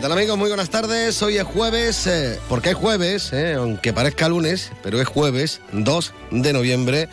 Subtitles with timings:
[0.00, 0.38] ¿Qué tal amigos?
[0.38, 1.22] Muy buenas tardes.
[1.22, 6.14] Hoy es jueves, eh, porque es jueves, eh, aunque parezca lunes, pero es jueves 2
[6.30, 7.10] de noviembre.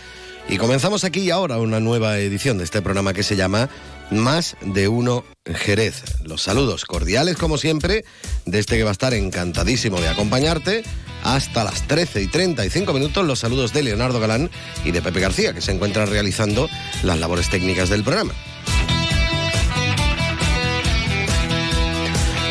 [0.48, 3.68] Y comenzamos aquí ahora una nueva edición de este programa que se llama
[4.10, 6.02] Más de Uno Jerez.
[6.24, 8.06] Los saludos cordiales como siempre
[8.46, 10.84] de este que va a estar encantadísimo de acompañarte
[11.26, 13.28] hasta las 13 y 35 minutos.
[13.28, 14.50] Los saludos de Leonardo Galán
[14.86, 16.70] y de Pepe García que se encuentran realizando
[17.04, 18.34] las labores técnicas del programa.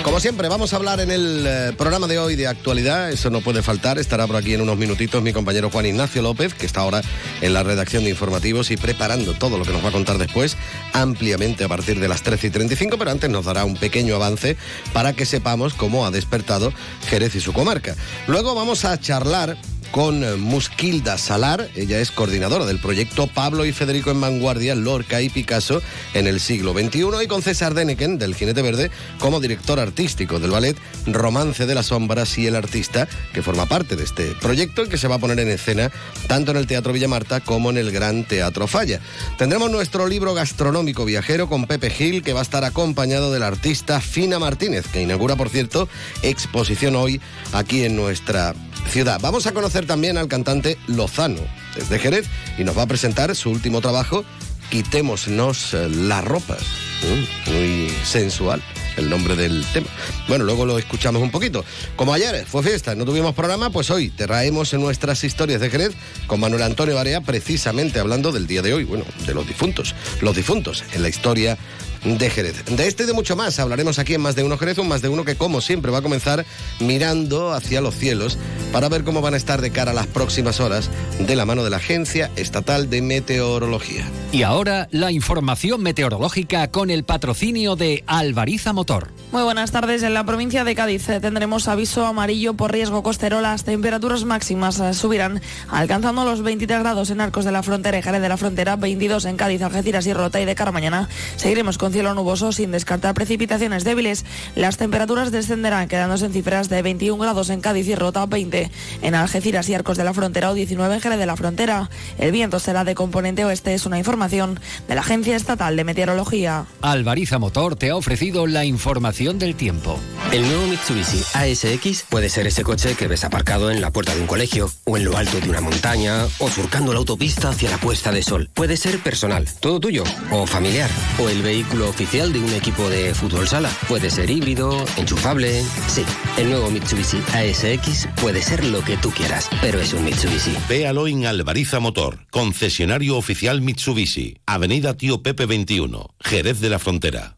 [0.06, 3.40] Como siempre, vamos a hablar en el eh, programa de hoy de actualidad, eso no
[3.40, 6.82] puede faltar, estará por aquí en unos minutitos mi compañero Juan Ignacio López, que está
[6.82, 7.02] ahora
[7.40, 10.56] en la redacción de informativos y preparando todo lo que nos va a contar después,
[10.92, 14.56] ampliamente a partir de las 13 y 35, pero antes nos dará un pequeño avance
[14.92, 16.72] para que sepamos cómo ha despertado
[17.08, 17.96] Jerez y su comarca.
[18.28, 19.58] Luego vamos a charlar
[19.90, 21.68] con Musquilda Salar.
[21.74, 25.82] Ella es coordinadora del proyecto Pablo y Federico en Vanguardia, Lorca y Picasso
[26.14, 27.06] en el siglo XXI.
[27.22, 30.76] Y con César Deneken, del Jinete Verde, como director artístico del ballet
[31.06, 34.98] Romance de las Sombras y el artista que forma parte de este proyecto y que
[34.98, 35.90] se va a poner en escena
[36.26, 39.00] tanto en el Teatro Villa Marta como en el Gran Teatro Falla.
[39.38, 44.00] Tendremos nuestro libro gastronómico viajero con Pepe Gil, que va a estar acompañado del artista
[44.00, 45.88] Fina Martínez, que inaugura, por cierto,
[46.22, 47.20] exposición hoy
[47.52, 48.54] aquí en nuestra
[48.88, 49.18] ciudad.
[49.20, 51.42] Vamos a conocer también al cantante Lozano
[51.74, 54.24] desde Jerez y nos va a presentar su último trabajo,
[54.70, 56.56] Quitémonos eh, la ropa.
[56.56, 58.62] Mm, muy sensual
[58.96, 59.86] el nombre del tema.
[60.28, 61.64] Bueno, luego lo escuchamos un poquito.
[61.94, 65.70] Como ayer fue fiesta, no tuvimos programa, pues hoy te traemos en nuestras historias de
[65.70, 65.92] Jerez
[66.26, 69.94] con Manuel Antonio Barea, precisamente hablando del día de hoy, bueno, de los difuntos.
[70.20, 71.58] Los difuntos en la historia
[72.06, 72.64] de Jerez.
[72.64, 75.02] De este y de mucho más hablaremos aquí en Más de Uno Jerez, un Más
[75.02, 76.46] de Uno que como siempre va a comenzar
[76.78, 78.38] mirando hacia los cielos
[78.72, 81.64] para ver cómo van a estar de cara a las próximas horas de la mano
[81.64, 84.04] de la Agencia Estatal de Meteorología.
[84.32, 89.10] Y ahora la información meteorológica con el patrocinio de Alvariza Motor.
[89.32, 90.02] Muy buenas tardes.
[90.02, 93.40] En la provincia de Cádiz eh, tendremos aviso amarillo por riesgo costero.
[93.40, 98.02] Las temperaturas máximas eh, subirán alcanzando los 23 grados en Arcos de la Frontera y
[98.02, 101.78] Jerez de la Frontera, 22 en Cádiz, Algeciras y Rota y de cara mañana seguiremos
[101.78, 104.26] con cielo nuboso sin descartar precipitaciones débiles.
[104.54, 108.70] Las temperaturas descenderán quedándose en cifras de 21 grados en Cádiz y Rota, 20
[109.00, 111.88] en Algeciras y Arcos de la Frontera o 19 en Jerez de la Frontera.
[112.18, 116.66] El viento será de componente oeste, es una información de la Agencia Estatal de Meteorología.
[116.82, 119.98] Alvariza Motor te ha ofrecido la información del tiempo.
[120.32, 124.20] El nuevo Mitsubishi ASX puede ser ese coche que ves aparcado en la puerta de
[124.20, 127.78] un colegio o en lo alto de una montaña o surcando la autopista hacia la
[127.78, 128.50] puesta de sol.
[128.52, 133.14] Puede ser personal, todo tuyo, o familiar, o el vehículo oficial de un equipo de
[133.14, 133.70] fútbol sala.
[133.88, 135.62] Puede ser híbrido, enchufable.
[135.88, 136.04] Sí,
[136.36, 140.54] el nuevo Mitsubishi ASX puede ser lo que tú quieras, pero es un Mitsubishi.
[140.68, 147.36] Véalo en Alvariza Motor, concesionario oficial Mitsubishi, Avenida Tío Pepe 21, Jerez de la Frontera.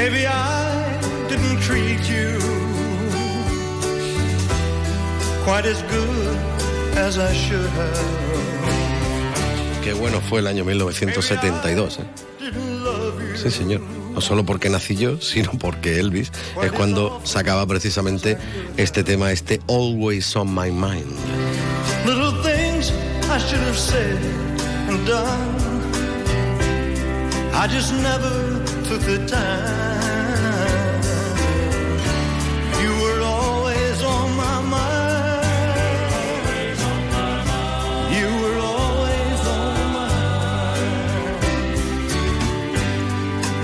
[0.00, 0.59] Maybe I
[5.44, 6.36] quite as good
[6.96, 8.30] as I should have.
[9.82, 11.98] Qué bueno fue el año 1972.
[12.00, 12.04] ¿eh?
[13.34, 13.80] Sí, señor.
[14.12, 18.36] No solo porque nací yo, sino porque Elvis es cuando sacaba precisamente
[18.76, 21.16] este tema, este Always on My Mind.
[22.04, 22.92] Little things
[23.30, 24.18] I should have said
[24.88, 25.60] and done.
[27.54, 30.19] I just never took the time.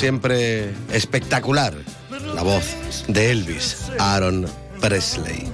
[0.00, 1.74] Siempre, espectacular
[2.34, 2.64] la voz
[3.06, 4.46] de Elvis, Aaron
[4.80, 5.44] Presley.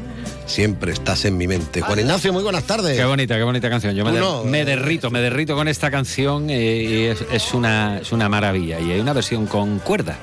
[0.46, 1.80] Siempre estás en mi mente.
[1.80, 2.96] Juan Ignacio, muy buenas tardes.
[2.96, 3.96] Qué bonita, qué bonita canción.
[3.96, 4.64] Yo me, der- no, me eh.
[4.64, 8.78] derrito, me derrito con esta canción eh, y es, es una, es una maravilla.
[8.78, 10.16] Y hay una versión con cuerda,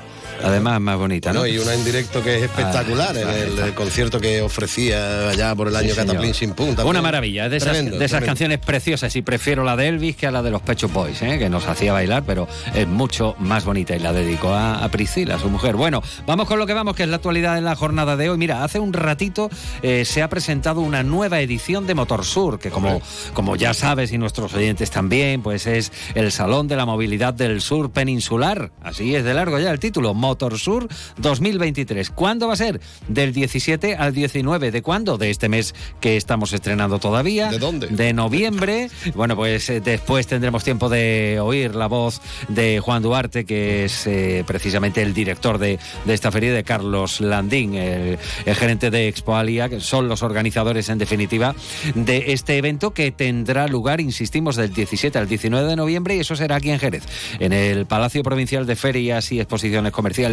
[0.44, 1.46] además más bonita, ¿no?
[1.46, 5.54] Y una en directo que es espectacular Ah, en ahí el, concierto que ofrecía allá
[5.54, 6.06] por el año Sí, señor.
[6.06, 6.86] Cataplin Sin también.
[6.86, 10.26] Una maravilla, de esas, Tremendo, de esas canciones preciosas y prefiero la de Elvis que
[10.26, 11.38] a la de los Pecho Boys, ¿eh?
[11.38, 15.38] que nos hacía bailar, pero es mucho más bonita y la dedicó a, a Priscila,
[15.38, 15.76] su mujer.
[15.76, 18.38] Bueno, vamos con lo que vamos, que es la actualidad de la jornada de hoy.
[18.38, 19.50] Mira, hace un ratito
[19.82, 23.00] eh, se ha presentado una nueva edición de Motor Sur, que como,
[23.32, 27.60] como ya sabes y nuestros oyentes también, pues es el Salón de la Movilidad del
[27.60, 28.70] Sur Peninsular.
[28.82, 30.88] Así es de largo ya el título, Motor Sur
[31.18, 32.10] 2023.
[32.10, 32.80] ¿Cuándo va a ser?
[33.08, 34.70] Del 17 al 19.
[34.70, 35.18] ¿De cuándo?
[35.18, 37.50] De este mes que estamos estrenando todavía.
[37.50, 37.88] ¿De dónde?
[37.88, 38.90] De noviembre.
[39.14, 44.06] Bueno, pues eh, después tendremos tiempo de oír la voz de Juan Duarte, que es
[44.06, 49.08] eh, precisamente el director de, de esta feria, de Carlos Landín, el, el gerente de
[49.08, 51.54] Expoalia, que son los organizadores en definitiva
[51.94, 56.34] de este evento que tendrá lugar, insistimos, del 17 al 19 de noviembre y eso
[56.34, 57.04] será aquí en Jerez,
[57.38, 60.23] en el Palacio Provincial de Ferias y Exposiciones Comerciales,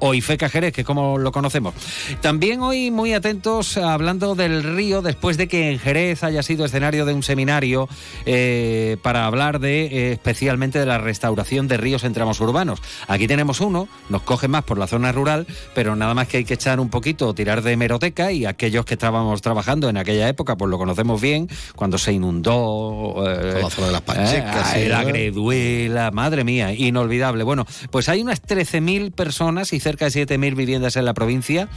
[0.00, 1.74] OIFECA Jerez, que es como lo conocemos.
[2.20, 7.06] También hoy muy atentos hablando del río, después de que en Jerez haya sido escenario
[7.06, 7.88] de un seminario
[8.24, 12.80] eh, para hablar de eh, especialmente de la restauración de ríos en tramos urbanos.
[13.08, 16.44] Aquí tenemos uno, nos coge más por la zona rural, pero nada más que hay
[16.44, 20.56] que echar un poquito, tirar de hemeroteca y aquellos que estábamos trabajando en aquella época,
[20.56, 25.04] pues lo conocemos bien, cuando se inundó eh, la zona de las eh, sí, la.
[25.04, 27.44] Greduela, madre mía, inolvidable.
[27.44, 29.25] Bueno, pues hay unas 13.000 personas
[29.72, 31.68] y cerca de 7.000 viviendas en la provincia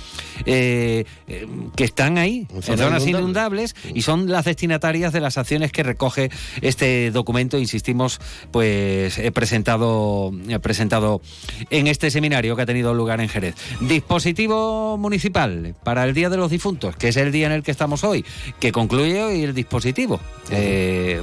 [0.45, 3.75] eh, eh, que están ahí, En zonas inundables.
[3.93, 6.29] y son las destinatarias de las acciones que recoge
[6.61, 8.19] este documento, insistimos,
[8.51, 11.21] pues he presentado, he presentado
[11.69, 13.55] en este seminario que ha tenido lugar en Jerez.
[13.81, 17.71] Dispositivo municipal para el Día de los Difuntos, que es el día en el que
[17.71, 18.23] estamos hoy,
[18.59, 20.19] que concluye hoy el dispositivo.
[20.51, 21.21] Eh,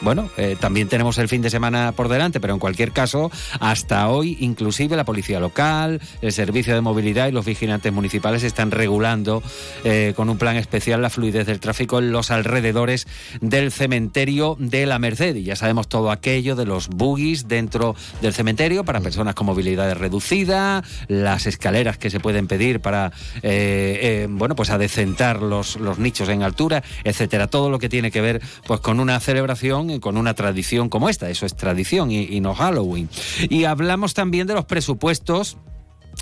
[0.00, 3.30] bueno, eh, también tenemos el fin de semana por delante, pero en cualquier caso,
[3.60, 8.70] hasta hoy, inclusive la policía local, el servicio de movilidad y los vigilantes municipales están
[8.70, 9.42] regulando
[9.84, 13.06] eh, con un plan especial la fluidez del tráfico en los alrededores
[13.40, 15.34] del cementerio de la Merced.
[15.36, 19.92] Y ya sabemos todo aquello de los buggies dentro del cementerio para personas con movilidad
[19.96, 23.12] reducida, las escaleras que se pueden pedir para,
[23.42, 27.48] eh, eh, bueno, pues adecentar los, los nichos en altura, etcétera.
[27.48, 31.30] Todo lo que tiene que ver, pues, con una celebración con una tradición como esta.
[31.30, 33.08] Eso es tradición y no Halloween.
[33.48, 35.56] Y hablamos también de los presupuestos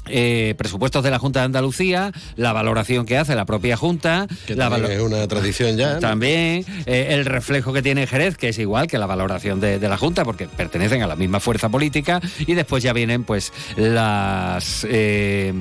[0.08, 4.54] eh, presupuestos de la Junta de Andalucía, la valoración que hace la propia Junta, Que
[4.54, 5.94] la es una tradición ya.
[5.94, 6.00] ¿no?
[6.00, 9.88] también eh, el reflejo que tiene Jerez, que es igual que la valoración de, de
[9.88, 14.86] la Junta, porque pertenecen a la misma fuerza política, y después ya vienen pues las
[14.88, 15.52] eh,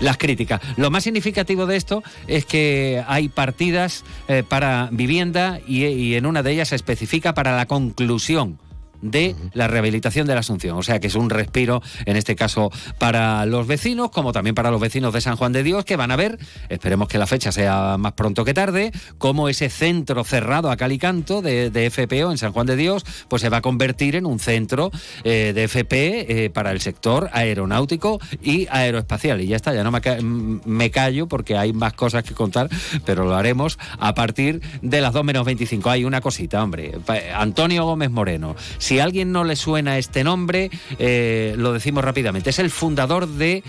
[0.00, 0.60] las críticas.
[0.76, 6.26] Lo más significativo de esto es que hay partidas eh, para vivienda y, y en
[6.26, 8.58] una de ellas se especifica para la conclusión
[9.04, 10.76] de la rehabilitación de la Asunción.
[10.76, 14.70] O sea que es un respiro, en este caso, para los vecinos, como también para
[14.70, 17.52] los vecinos de San Juan de Dios, que van a ver, esperemos que la fecha
[17.52, 21.90] sea más pronto que tarde, cómo ese centro cerrado a cal y canto de, de
[21.90, 24.90] FPO en San Juan de Dios, pues se va a convertir en un centro
[25.24, 29.40] eh, de FP eh, para el sector aeronáutico y aeroespacial.
[29.40, 32.68] Y ya está, ya no me, ca- me callo porque hay más cosas que contar,
[33.04, 35.90] pero lo haremos a partir de las 2 menos 25.
[35.90, 36.92] Hay una cosita, hombre.
[37.36, 38.56] Antonio Gómez Moreno.
[38.78, 42.50] Si a alguien no le suena este nombre, eh, lo decimos rápidamente.
[42.50, 43.62] Es el fundador de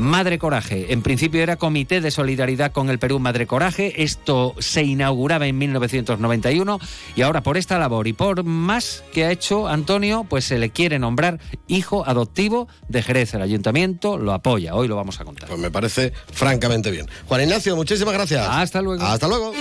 [0.00, 0.92] Madre Coraje.
[0.92, 4.02] En principio era Comité de Solidaridad con el Perú Madre Coraje.
[4.02, 6.80] Esto se inauguraba en 1991
[7.14, 10.70] y ahora por esta labor y por más que ha hecho Antonio, pues se le
[10.70, 11.38] quiere nombrar
[11.68, 13.34] hijo adoptivo de Jerez.
[13.34, 14.74] El ayuntamiento lo apoya.
[14.74, 15.48] Hoy lo vamos a contar.
[15.48, 17.06] Pues me parece francamente bien.
[17.28, 18.46] Juan Ignacio, muchísimas gracias.
[18.48, 19.04] Hasta luego.
[19.04, 19.52] Hasta luego.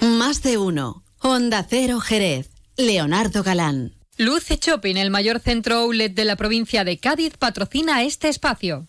[0.00, 1.05] Más de uno.
[1.28, 2.50] Honda Cero Jerez.
[2.76, 3.94] Leonardo Galán.
[4.16, 8.86] Luce Shopping, el mayor centro outlet de la provincia de Cádiz, patrocina este espacio.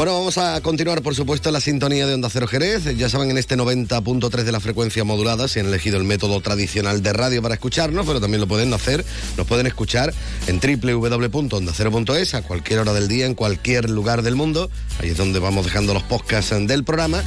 [0.00, 2.84] Bueno, vamos a continuar, por supuesto, la sintonía de Onda Cero Jerez.
[2.96, 7.02] Ya saben, en este 90.3 de la frecuencia modulada, si han elegido el método tradicional
[7.02, 9.04] de radio para escucharnos, pero también lo pueden hacer,
[9.36, 10.14] nos pueden escuchar
[10.46, 14.70] en www.ondacero.es a cualquier hora del día, en cualquier lugar del mundo.
[15.00, 17.22] Ahí es donde vamos dejando los podcasts del programa.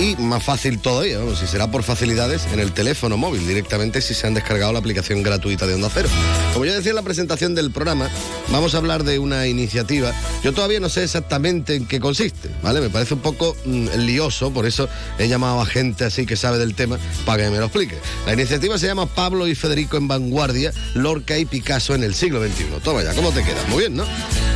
[0.00, 4.26] Y más fácil todavía, si será por facilidades, en el teléfono móvil, directamente si se
[4.26, 6.08] han descargado la aplicación gratuita de Onda Cero.
[6.52, 8.08] Como yo decía en la presentación del programa,
[8.50, 10.12] vamos a hablar de una iniciativa.
[10.42, 12.80] Yo todavía no sé exactamente en qué consiste, ¿vale?
[12.80, 14.88] Me parece un poco mm, lioso, por eso
[15.18, 17.98] he llamado a gente así que sabe del tema para que me lo explique.
[18.24, 22.42] La iniciativa se llama Pablo y Federico en vanguardia, Lorca y Picasso en el siglo
[22.42, 22.64] XXI.
[22.82, 23.62] Toma ya, ¿cómo te queda?
[23.68, 24.06] Muy bien, ¿no?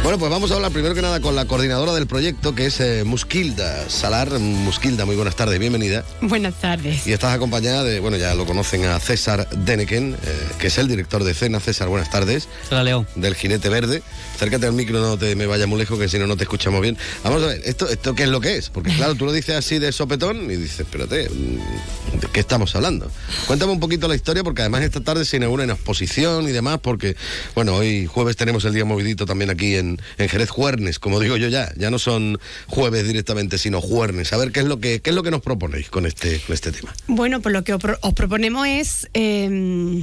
[0.02, 2.80] Bueno, pues vamos a hablar primero que nada con la coordinadora del proyecto, que es
[2.80, 4.30] eh, Musquilda Salar.
[4.30, 6.04] Musquilda, muy buenas tardes, bienvenida.
[6.22, 7.06] Buenas tardes.
[7.06, 10.88] Y estás acompañada de, bueno, ya lo conocen a César Deneken, eh, que es el
[10.88, 11.60] director de Cena.
[11.60, 12.48] César, buenas tardes.
[12.70, 13.06] Hola, León.
[13.14, 14.02] Del Jinete Verde.
[14.34, 16.80] Acércate al micro, no te me vaya muy lejos, que si no, no te escuchamos
[16.80, 16.96] bien.
[17.22, 18.70] Vamos ¿esto, ¿esto qué es lo que es?
[18.70, 23.10] Porque claro, tú lo dices así de sopetón y dices, espérate, ¿de qué estamos hablando?
[23.46, 26.78] Cuéntame un poquito la historia, porque además esta tarde se inaugura una exposición y demás,
[26.82, 27.16] porque,
[27.54, 31.36] bueno, hoy jueves tenemos el día movidito también aquí en, en Jerez Juernes, como digo
[31.36, 31.72] yo ya.
[31.76, 34.32] Ya no son jueves directamente, sino juernes.
[34.32, 36.54] A ver, ¿qué es lo que, qué es lo que nos proponéis con este, con
[36.54, 36.94] este tema?
[37.06, 40.02] Bueno, pues lo que os pro- os proponemos es eh,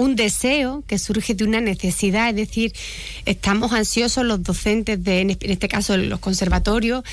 [0.00, 2.72] un deseo que surge de una necesidad, es decir,
[3.26, 7.04] estamos ansiosos los docentes, de, en este caso los conservatorios,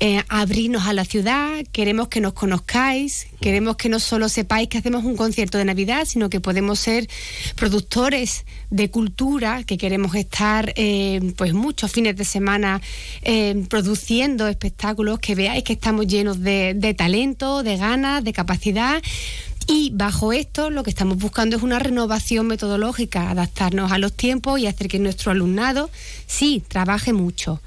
[0.00, 4.68] eh, a abrirnos a la ciudad, queremos que nos conozcáis, queremos que no solo sepáis
[4.68, 7.08] que hacemos un concierto de Navidad, sino que podemos ser
[7.54, 12.80] productores de cultura, que queremos estar eh, pues muchos fines de semana
[13.22, 19.00] eh, produciendo espectáculos, que veáis que estamos llenos de, de talento, de ganas, de capacidad.
[19.66, 24.58] Y bajo esto lo que estamos buscando es una renovación metodológica, adaptarnos a los tiempos
[24.58, 25.90] y hacer que nuestro alumnado
[26.26, 27.60] sí trabaje mucho,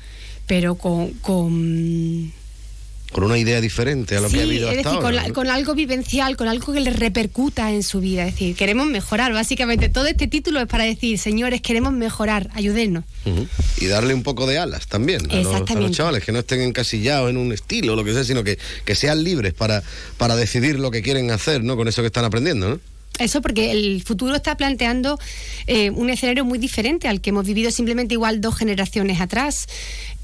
[0.48, 2.32] pero con,
[3.16, 5.02] Con una idea diferente a lo sí, que ha habido es hasta decir, ahora.
[5.08, 5.34] con, la- ¿no?
[5.34, 8.28] con algo vivencial, con algo que les repercuta en su vida.
[8.28, 9.88] Es decir, queremos mejorar, básicamente.
[9.88, 13.06] Todo este título es para decir, señores, queremos mejorar, ayúdennos.
[13.80, 16.60] Y darle un poco de alas también a los, a los chavales, que no estén
[16.60, 19.82] encasillados en un estilo o lo que sea, sino que, que sean libres para,
[20.18, 21.78] para decidir lo que quieren hacer, ¿no?
[21.78, 22.80] Con eso que están aprendiendo, ¿no?
[23.18, 25.18] Eso porque el futuro está planteando
[25.68, 29.68] eh, un escenario muy diferente al que hemos vivido simplemente igual dos generaciones atrás.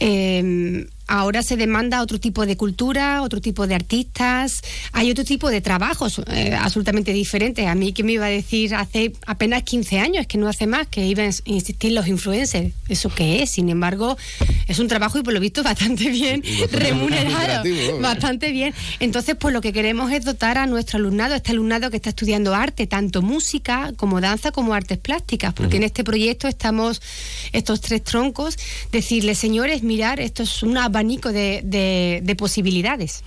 [0.02, 5.50] Eh, ahora se demanda otro tipo de cultura, otro tipo de artistas, hay otro tipo
[5.50, 7.68] de trabajos eh, absolutamente diferentes.
[7.68, 10.88] A mí que me iba a decir hace apenas 15 años, que no hace más,
[10.88, 12.74] que iban a insistir los influencers.
[12.90, 13.52] ¿Eso qué es?
[13.52, 14.18] Sin embargo,
[14.68, 17.64] es un trabajo y por lo visto bastante bien bastante remunerado.
[18.00, 18.74] Bastante bien.
[19.00, 22.54] Entonces, pues lo que queremos es dotar a nuestro alumnado, este alumnado que está estudiando
[22.54, 27.02] arte, tanto música como danza como artes plásticas, porque en este proyecto estamos
[27.54, 28.58] estos tres troncos,
[28.92, 33.24] decirles, señores, mirar, esto es un abanico de, de- de posibilidades.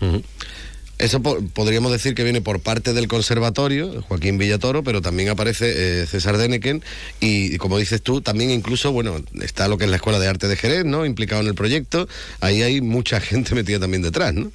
[0.97, 6.03] Eso po- podríamos decir que viene por parte del conservatorio, Joaquín Villatoro, pero también aparece
[6.03, 6.85] eh, César Deneken
[7.19, 10.47] y, como dices tú, también incluso, bueno, está lo que es la Escuela de Arte
[10.47, 11.05] de Jerez, ¿no?
[11.05, 12.07] Implicado en el proyecto.
[12.41, 14.53] Ahí hay mucha gente metida también detrás, ¿no?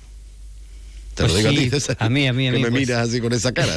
[1.19, 1.97] Te Pues lo digo a sí, ti, César.
[1.99, 2.79] a mí, a mí, a que mí, me pues.
[2.87, 3.73] miras así con esa cara.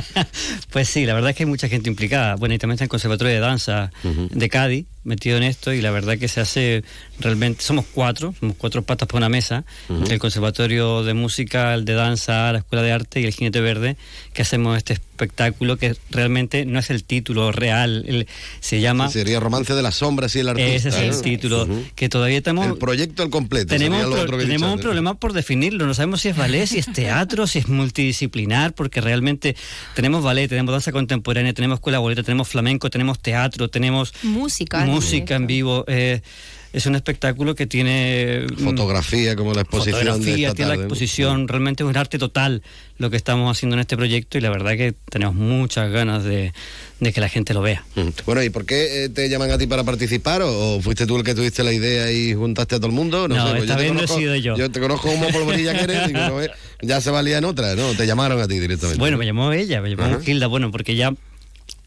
[0.70, 2.36] pues sí, la verdad es que hay mucha gente implicada.
[2.36, 5.90] Bueno, y también está el Conservatorio de Danza de Cádiz metido en esto y la
[5.90, 6.84] verdad que se hace
[7.18, 9.64] realmente, somos cuatro, somos cuatro patas por una mesa,
[10.08, 13.96] el Conservatorio de Música, el de Danza, la Escuela de Arte y el Jinete Verde,
[14.32, 18.26] que hacemos este espectáculo que realmente no es el título real, el-
[18.60, 19.08] se llama...
[19.10, 20.72] Sería Romance de las Sombras y el Artista.
[20.74, 21.20] Ese es el ¿no?
[21.20, 22.66] título, que todavía estamos...
[22.66, 23.66] El proyecto al completo.
[23.68, 25.94] Tenemos, sería un lo pro- otro que he tenemos dicho un problema por definirlo, no
[25.94, 29.54] sabemos si es ballet, si es teatro, si es multidisciplinar, porque realmente
[29.94, 34.84] tenemos ballet, tenemos danza contemporánea, tenemos escuela boleta, tenemos flamenco, tenemos teatro, tenemos Música.
[34.86, 35.84] música en vivo.
[35.88, 36.22] eh,
[36.72, 40.74] es un espectáculo que tiene mm, Fotografía, como la exposición de fotografía, esta tiene la
[40.74, 40.82] tarde, ¿no?
[40.82, 42.62] exposición, realmente es un arte total
[42.98, 46.52] lo que estamos haciendo en este proyecto y la verdad que tenemos muchas ganas de,
[47.00, 47.84] de que la gente lo vea.
[47.96, 48.12] Ujú.
[48.24, 50.42] Bueno, ¿y por qué eh, te llaman a ti para participar?
[50.42, 53.28] ¿O, fuiste tú el que tuviste la idea y juntaste a todo el mundo?
[53.28, 54.56] No, sé, pues esta te vez no he sido yo.
[54.56, 56.50] Yo te conozco como polvorilla que eres, digo, no, eh,
[56.80, 57.92] ya se valía en otra, ¿no?
[57.94, 58.98] Te llamaron a ti directamente.
[58.98, 59.18] Bueno, ¿no?
[59.18, 60.20] me llamó ella, me llamó.
[60.20, 61.12] Gilda, bueno, porque ya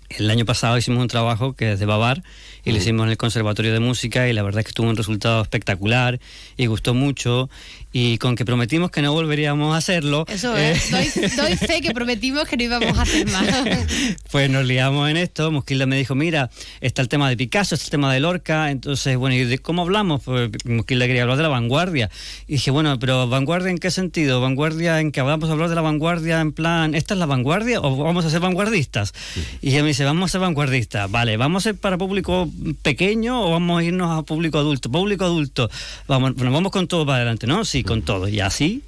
[0.10, 2.24] el año pasado hicimos un trabajo que es de Babar
[2.66, 4.98] y lo hicimos en el Conservatorio de Música y la verdad es que tuvo un
[4.98, 6.20] resultado espectacular
[6.58, 7.50] y gustó mucho
[7.98, 10.92] y con que prometimos que no volveríamos a hacerlo, Eso eh, es.
[10.92, 13.48] Doy, doy fe que prometimos que no íbamos a hacer más.
[14.32, 15.50] pues nos liamos en esto.
[15.50, 16.50] Mosquilda me dijo, mira,
[16.82, 18.70] está el tema de Picasso, está el tema de Lorca.
[18.70, 20.24] Entonces, bueno, ¿y de cómo hablamos?
[20.24, 22.10] Pues Mosquilda quería hablar de la vanguardia.
[22.48, 24.42] Y dije, bueno, pero ¿vanguardia en qué sentido?
[24.42, 27.80] ¿Vanguardia en que vamos a hablar de la vanguardia en plan, ¿esta es la vanguardia
[27.80, 29.14] o vamos a ser vanguardistas?
[29.62, 31.10] Y ella me dice, vamos a ser vanguardistas.
[31.10, 32.50] Vale, ¿vamos a ser para público
[32.82, 34.90] pequeño o vamos a irnos a público adulto?
[34.92, 35.70] Público adulto,
[36.08, 37.66] vamos, nos vamos con todo para adelante, ¿no?
[37.66, 38.28] Sí, con todo.
[38.28, 38.82] Y así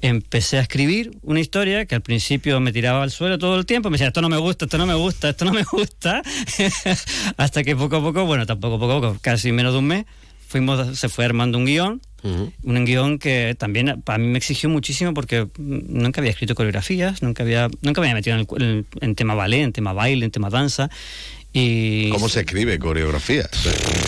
[0.00, 3.90] empecé a escribir una historia que al principio me tiraba al suelo todo el tiempo,
[3.90, 6.22] me decía, esto no me gusta, esto no me gusta, esto no me gusta,
[7.36, 10.04] hasta que poco a poco, bueno, tampoco poco a poco, casi menos de un mes,
[10.46, 12.00] fuimos, se fue armando un guion,
[12.64, 17.42] un guion que también para mí me exigió muchísimo porque nunca había escrito coreografías, nunca
[17.44, 20.30] había, nunca me había metido en, el- en- en tema ballet, en tema baile, en
[20.32, 20.90] tema danza.
[21.52, 23.48] Y ¿Cómo se escribe coreografía?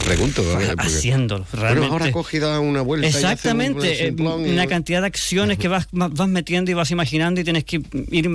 [0.04, 0.44] Pregunto.
[0.76, 1.92] haciéndolo, Bueno, realmente.
[1.92, 5.68] ahora cogida una vuelta y hace un Exactamente, eh, y- una cantidad de acciones que
[5.68, 7.80] vas, vas metiendo y vas imaginando y tienes que
[8.10, 8.30] ir,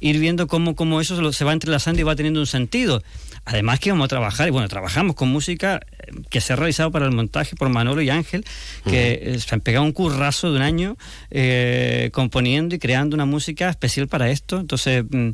[0.00, 3.02] ir viendo cómo, cómo eso se va entrelazando y va teniendo un sentido.
[3.46, 6.90] Además que vamos a trabajar, y bueno, trabajamos con música eh, que se ha realizado
[6.92, 8.44] para el montaje por Manolo y Ángel,
[8.84, 10.96] que eh, se han pegado un currazo de un año
[11.30, 14.58] eh, componiendo y creando una música especial para esto.
[14.60, 15.30] Entonces, mm,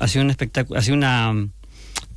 [0.00, 1.48] ha sido un espectáculo, ha sido una...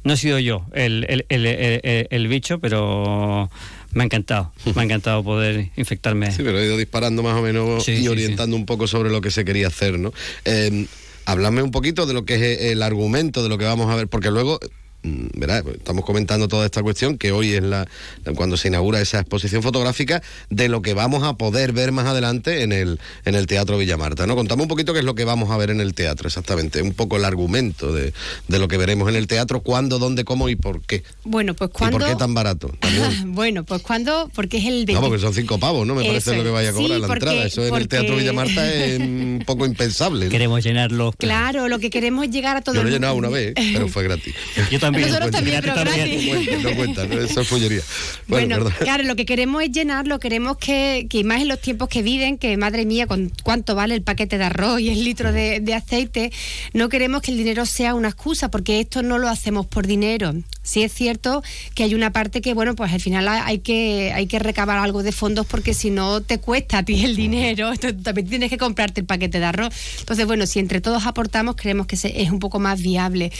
[0.03, 3.49] No he sido yo el, el, el, el- el- el bicho, pero
[3.93, 4.51] me ha encantado.
[4.75, 6.31] Me ha encantado poder infectarme.
[6.31, 9.11] Sí, pero he ido disparando más o menos Sí, y sí, orientando un poco sobre
[9.11, 10.11] lo que se quería hacer, ¿no?
[10.45, 10.85] Eh,
[11.25, 14.07] háblame un poquito de lo que es el argumento, de lo que vamos a ver,
[14.07, 14.59] porque luego,
[15.03, 17.87] mm, verá, estamos comentando toda esta cuestión, que hoy es la
[18.35, 22.63] cuando se inaugura esa exposición fotográfica, de lo que vamos a poder ver más adelante
[22.63, 24.35] en el, en el Teatro Villamarta, ¿no?
[24.35, 26.93] Contame un poquito qué es lo que vamos a ver en el teatro, exactamente, un
[26.93, 28.13] poco el argumento de,
[28.47, 31.03] de lo que veremos en el teatro, cuándo, dónde, cómo y por qué.
[31.23, 31.99] Bueno, pues ¿Y cuando...
[31.99, 32.71] por qué tan barato?
[32.79, 33.33] También.
[33.35, 34.29] bueno, pues cuando...
[34.35, 34.93] Porque es el 20...
[34.93, 35.95] No, porque son cinco pavos, ¿no?
[35.95, 37.45] Me parece lo que vaya a cobrar Sí, la porque- entrada.
[37.45, 40.25] Eso en el Teatro Villamarta es un poco impensable.
[40.25, 40.31] ¿no?
[40.31, 41.13] Queremos llenarlo.
[41.17, 43.87] Claro, lo que queremos es llegar a todo Yo lo he llenado una vez, pero
[43.87, 44.33] fue gratis.
[44.71, 44.90] Yo también.
[44.91, 46.51] Nosotros No también, pero gratis.
[46.63, 47.21] No no cuenta, ¿no?
[47.21, 47.81] eso es follería.
[48.27, 52.01] Bueno, claro, lo que queremos es llenarlo, queremos que, que más en los tiempos que
[52.01, 55.59] viven, que madre mía, con cuánto vale el paquete de arroz y el litro de,
[55.59, 56.31] de aceite,
[56.73, 60.33] no queremos que el dinero sea una excusa, porque esto no lo hacemos por dinero.
[60.71, 61.43] Sí es cierto
[61.75, 65.03] que hay una parte que, bueno, pues al final hay que, hay que recabar algo
[65.03, 68.57] de fondos porque si no te cuesta a ti el dinero, entonces también tienes que
[68.57, 69.73] comprarte el paquete de arroz.
[69.99, 73.33] Entonces, bueno, si entre todos aportamos, creemos que es un poco más viable.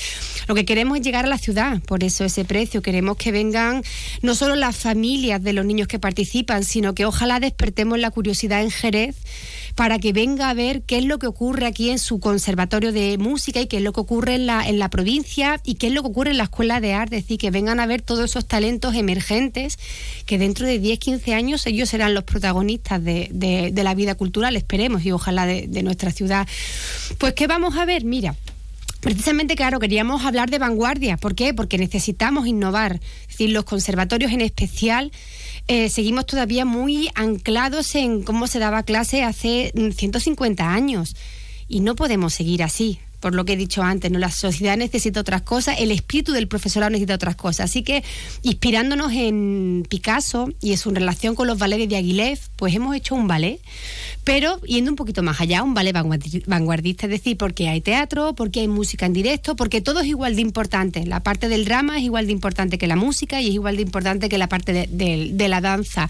[0.49, 2.81] Lo que queremos es llegar a la ciudad, por eso ese precio.
[2.81, 3.81] Queremos que vengan
[4.21, 8.61] no solo las familias de los niños que participan, sino que ojalá despertemos la curiosidad
[8.61, 9.15] en Jerez
[9.75, 13.17] para que venga a ver qué es lo que ocurre aquí en su conservatorio de
[13.17, 15.93] música y qué es lo que ocurre en la, en la provincia y qué es
[15.93, 17.17] lo que ocurre en la escuela de arte.
[17.17, 19.79] Es decir, que vengan a ver todos esos talentos emergentes
[20.25, 24.55] que dentro de 10, 15 años ellos serán los protagonistas de, de- la vida cultural,
[24.55, 26.47] esperemos, y ojalá de, de nuestra ciudad.
[27.17, 28.03] Pues, ¿qué vamos a ver?
[28.05, 28.35] Mira.
[28.99, 31.17] Precisamente, claro, queríamos hablar de vanguardia.
[31.17, 31.55] ¿Por qué?
[31.55, 32.99] Porque necesitamos innovar.
[33.23, 35.11] Es decir, los conservatorios en especial
[35.67, 41.15] eh, seguimos todavía muy anclados en cómo se daba clase hace mm, 150 años.
[41.67, 42.99] Y no podemos seguir así.
[43.21, 44.19] Por lo que he dicho antes, ¿no?
[44.19, 47.69] la sociedad necesita otras cosas, el espíritu del profesorado necesita otras cosas.
[47.69, 48.03] Así que,
[48.41, 53.15] inspirándonos en Picasso y en su relación con los ballets de Aguilef, pues hemos hecho
[53.15, 53.59] un ballet,
[54.23, 58.33] pero yendo un poquito más allá, un ballet vanguardi- vanguardista, es decir, porque hay teatro,
[58.35, 61.05] porque hay música en directo, porque todo es igual de importante.
[61.05, 63.83] La parte del drama es igual de importante que la música y es igual de
[63.83, 66.09] importante que la parte de, de- de la danza.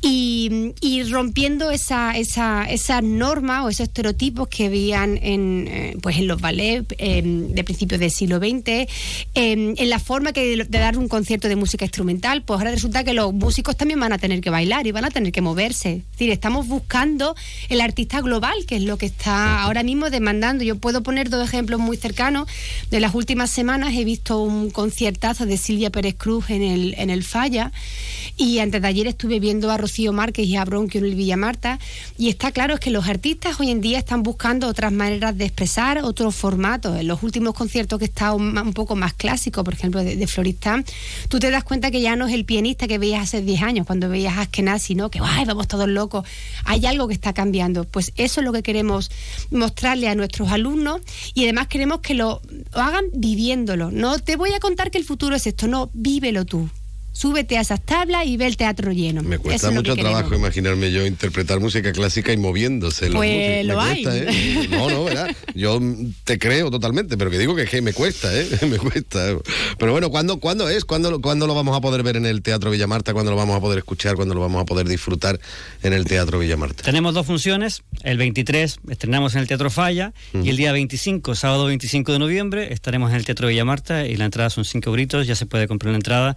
[0.00, 6.16] Y, y rompiendo esa, esa, esa norma o esos estereotipos que habían en, eh, pues
[6.18, 8.86] en los ballets eh, de principios del siglo XX, eh,
[9.34, 13.04] en la forma que de, de dar un concierto de música instrumental, pues ahora resulta
[13.04, 15.92] que los músicos también van a tener que bailar y van a tener que moverse.
[15.92, 17.34] Es decir, estamos buscando
[17.68, 20.64] el artista global, que es lo que está ahora mismo demandando.
[20.64, 22.48] Yo puedo poner dos ejemplos muy cercanos.
[22.90, 27.10] De las últimas semanas he visto un conciertazo de Silvia Pérez Cruz en el, en
[27.10, 27.72] el Falla
[28.40, 31.78] y antes de ayer estuve viendo a Rocío Márquez y a Bronquio en el Villamarta
[32.16, 35.98] y está claro que los artistas hoy en día están buscando otras maneras de expresar,
[36.02, 36.98] otros formatos.
[36.98, 40.26] En los últimos conciertos que estado un, un poco más clásicos, por ejemplo, de, de
[40.26, 40.86] Floristán,
[41.28, 43.86] tú te das cuenta que ya no es el pianista que veías hace 10 años,
[43.86, 45.10] cuando veías a Askenazi, ¿no?
[45.10, 46.26] Que ¡ay, vamos todos locos!
[46.64, 47.84] Hay algo que está cambiando.
[47.84, 49.10] Pues eso es lo que queremos
[49.50, 51.02] mostrarle a nuestros alumnos
[51.34, 52.40] y además queremos que lo
[52.72, 53.90] hagan viviéndolo.
[53.90, 56.70] No te voy a contar que el futuro es esto, no, vívelo tú.
[57.12, 59.22] Súbete a esas tablas y ve el teatro lleno.
[59.22, 60.12] Me cuesta mucho que queremos.
[60.20, 63.06] trabajo imaginarme yo interpretar música clásica y moviéndose.
[63.08, 64.04] los Pues lo hay.
[64.04, 64.68] cuesta, ¿eh?
[64.70, 65.36] No, no, ¿verdad?
[65.54, 65.80] Yo
[66.24, 68.46] te creo totalmente, pero que digo que, es que me cuesta, ¿eh?
[68.70, 69.36] Me cuesta.
[69.78, 70.84] Pero bueno, ¿cuándo, ¿cuándo es?
[70.84, 73.12] ¿Cuándo, lo- ¿Cuándo lo vamos a poder ver en el Teatro Villamarta?
[73.12, 74.14] ¿Cuándo lo vamos a poder escuchar?
[74.14, 75.40] ¿Cuándo lo vamos a poder disfrutar
[75.82, 76.84] en el Teatro Villamarta?
[76.84, 77.82] Tenemos dos funciones.
[78.04, 82.72] El 23 estrenamos en el Teatro Falla y el día 25, sábado 25 de noviembre,
[82.72, 85.26] estaremos en el Teatro Villamarta y la entrada son 5 gritos.
[85.26, 86.36] Ya se puede comprar la entrada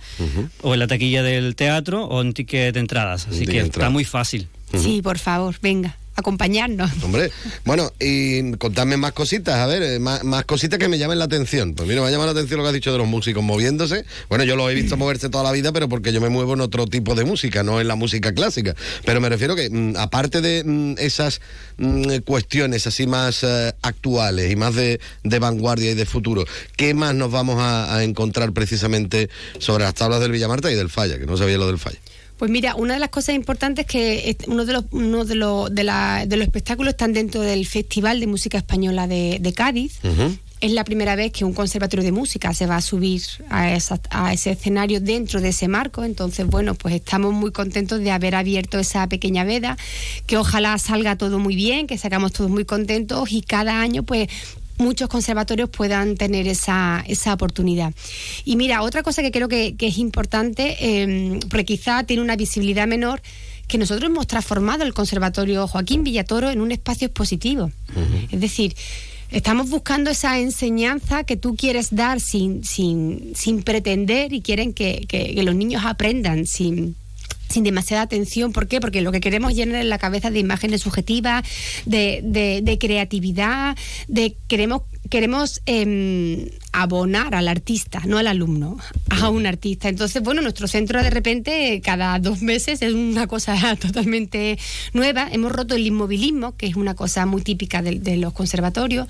[0.63, 3.27] o en la taquilla del teatro o en ticket de entradas.
[3.27, 4.47] Así que está muy fácil.
[4.73, 5.97] Sí, por favor, venga.
[6.15, 6.91] Acompañarnos.
[7.03, 7.31] Hombre,
[7.65, 11.25] bueno, y contadme más cositas, a ver, eh, más, más cositas que me llamen la
[11.25, 11.73] atención.
[11.73, 14.05] Pues mira, me ha llamado la atención lo que has dicho de los músicos moviéndose.
[14.29, 16.61] Bueno, yo los he visto moverse toda la vida, pero porque yo me muevo en
[16.61, 18.75] otro tipo de música, no en la música clásica.
[19.05, 21.41] Pero me refiero que, mm, aparte de mm, esas
[21.77, 26.45] mm, cuestiones así más eh, actuales y más de, de vanguardia y de futuro,
[26.75, 30.89] ¿qué más nos vamos a, a encontrar precisamente sobre las tablas del Villamarta y del
[30.89, 31.17] Falla?
[31.17, 31.99] Que no sabía lo del Falla.
[32.43, 35.73] Pues mira, una de las cosas importantes es que uno de los, uno de los,
[35.73, 39.99] de la- de los espectáculos están dentro del Festival de Música Española de, de Cádiz.
[40.59, 44.01] Es la primera vez que un conservatorio de música se va a subir a, esa-
[44.09, 46.03] a ese escenario dentro de ese marco.
[46.03, 49.77] Entonces, bueno, pues estamos muy contentos de haber abierto esa pequeña veda,
[50.25, 54.27] que ojalá salga todo muy bien, que sacamos todos muy contentos y cada año, pues
[54.77, 57.93] muchos conservatorios puedan tener esa, esa oportunidad.
[58.45, 62.35] Y mira, otra cosa que creo que, que es importante, eh, porque quizá tiene una
[62.35, 63.21] visibilidad menor,
[63.67, 67.71] que nosotros hemos transformado el Conservatorio Joaquín Villatoro en un espacio expositivo.
[68.31, 68.75] Es decir,
[69.31, 75.05] estamos buscando esa enseñanza que tú quieres dar sin, sin, sin pretender y quieren que,
[75.07, 76.95] que- que los niños aprendan sin
[77.49, 78.51] sin demasiada atención.
[78.53, 78.79] ¿Por qué?
[78.79, 81.43] Porque lo que queremos llenar en la cabeza de imágenes subjetivas,
[81.85, 83.77] de, de- de creatividad,
[84.07, 84.81] de queremos
[85.13, 88.79] queremos em, abonar al artista, no al alumno,
[89.11, 89.87] a un artista.
[89.87, 94.57] Entonces, bueno, nuestro centro de repente cada dos meses es una cosa totalmente
[94.91, 95.29] nueva.
[95.31, 99.07] Hemos roto el inmovilismo, que es una cosa muy típica de, de los conservatorios.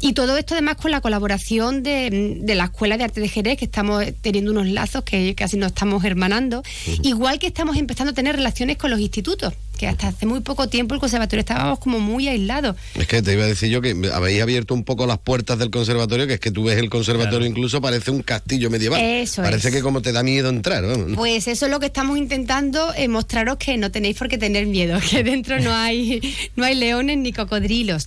[0.00, 3.58] Y todo esto además con la colaboración de, de la Escuela de Arte de Jerez,
[3.58, 6.62] que estamos teniendo unos lazos que casi nos estamos hermanando.
[7.02, 10.68] Igual que estamos empezando a tener relaciones con los institutos, que hasta hace muy poco
[10.68, 12.76] tiempo el conservatorio estábamos como muy aislados.
[12.94, 15.70] Es que te iba a decir yo que habéis abierto un poco las puertas del
[15.70, 19.00] conservatorio, que es que tú ves el conservatorio incluso parece un castillo medieval.
[19.00, 19.74] Eso parece es.
[19.74, 20.86] que como te da miedo entrar.
[20.86, 21.12] vamos.
[21.14, 24.66] Pues eso es lo que estamos intentando eh, mostraros que no tenéis por qué tener
[24.66, 26.20] miedo, que dentro no hay,
[26.56, 28.06] no hay leones ni cocodrilos.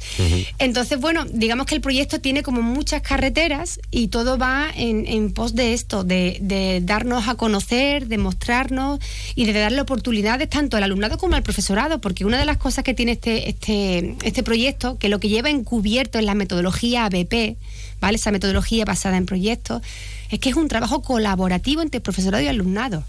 [0.60, 5.32] Entonces, bueno, digamos que el proyecto tiene como muchas carreteras y todo va en, en
[5.32, 9.00] pos de esto, de, de darnos a conocer, de mostrarnos
[9.36, 12.84] y de darle oportunidades tanto al alumnado como al profesorado, porque una de las cosas
[12.84, 17.58] que tiene este, este, este proyecto, que lo que lleva encubierto es la metodología ABP,
[18.00, 18.18] ¿vale?
[18.18, 19.82] Esa metodología basada en proyectos,
[20.30, 23.04] es que es un trabajo colaborativo entre profesorado y alumnado.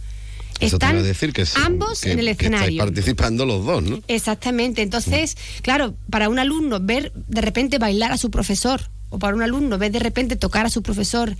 [0.60, 2.78] Eso te Están iba a decir que, sí, ambos que- en el que estáis escenario.
[2.84, 4.00] participando los dos, ¿no?
[4.08, 4.82] Exactamente.
[4.82, 8.80] Entonces, claro, para un alumno ver de repente bailar a su profesor
[9.10, 11.34] o para un alumno ver de repente tocar a su profesor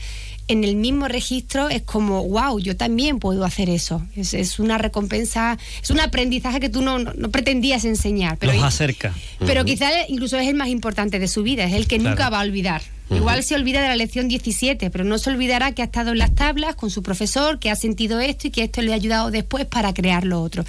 [0.47, 4.07] en el mismo registro es como, wow, yo también puedo hacer eso.
[4.17, 8.39] Es, es una recompensa, es un aprendizaje que tú no, no- no pretendías enseñar.
[8.39, 9.13] Pero Los acerca.
[9.45, 12.11] pero quizá incluso es el más importante de su vida, es el que Claro.
[12.17, 12.81] nunca va a olvidar.
[13.11, 16.19] Igual se olvida de la lección 17, pero no se olvidará que ha estado en
[16.19, 19.31] las tablas con su profesor, que ha sentido esto y que esto le ha ayudado
[19.31, 20.65] después para crear lo otro.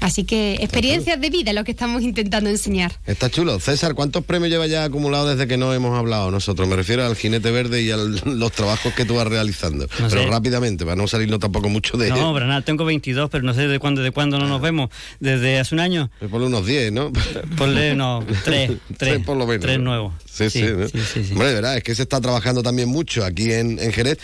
[0.00, 2.92] Así que experiencias de vida es lo que estamos intentando enseñar.
[3.06, 3.60] Está chulo.
[3.60, 6.66] César, ¿cuántos premios lleva ya acumulado desde que no hemos hablado nosotros?
[6.68, 9.86] Me refiero al jinete verde y a los trabajos que tú vas realizando.
[10.00, 10.26] No Pero sé.
[10.26, 13.78] rápidamente, para no salirnos tampoco mucho de No, Bernal, tengo 22, pero no sé de
[13.78, 14.90] cuándo, de cuándo no nos vemos.
[15.20, 16.10] ¿Desde hace un año?
[16.30, 17.12] Ponle unos 10, ¿no?
[17.56, 19.62] Ponle, no, tres, tres, por lo menos.
[19.62, 19.84] tres ¿no?
[19.84, 20.14] nuevos.
[20.30, 20.60] Sí, sí.
[20.60, 20.88] Sí, ¿no?
[20.88, 21.32] sí, sí, sí.
[21.32, 24.18] Hombre, de verdad, es que se está trabajando también mucho aquí en, en Jerez.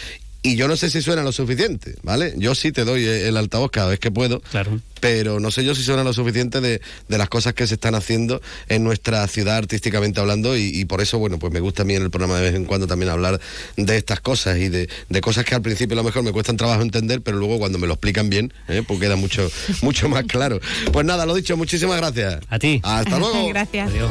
[0.47, 2.33] Y yo no sé si suena lo suficiente, ¿vale?
[2.37, 4.39] Yo sí te doy el altavoz cada vez que puedo.
[4.39, 4.81] Claro.
[5.01, 7.97] Pero no sé yo si suena lo suficiente de, de las cosas que se están
[7.97, 10.57] haciendo en nuestra ciudad artísticamente hablando.
[10.57, 12.55] Y, y por eso, bueno, pues me gusta a mí en el programa de vez
[12.55, 13.41] en cuando también hablar
[13.77, 16.57] de estas cosas y de, de cosas que al principio a lo mejor me cuestan
[16.57, 18.85] trabajo entender, pero luego cuando me lo explican bien, ¿eh?
[18.87, 19.51] pues queda mucho,
[19.83, 20.61] mucho más claro.
[20.93, 22.39] Pues nada, lo dicho, muchísimas gracias.
[22.49, 22.81] A ti.
[22.85, 23.49] Hasta luego.
[23.57, 23.91] Gracias.
[23.91, 24.11] Adiós.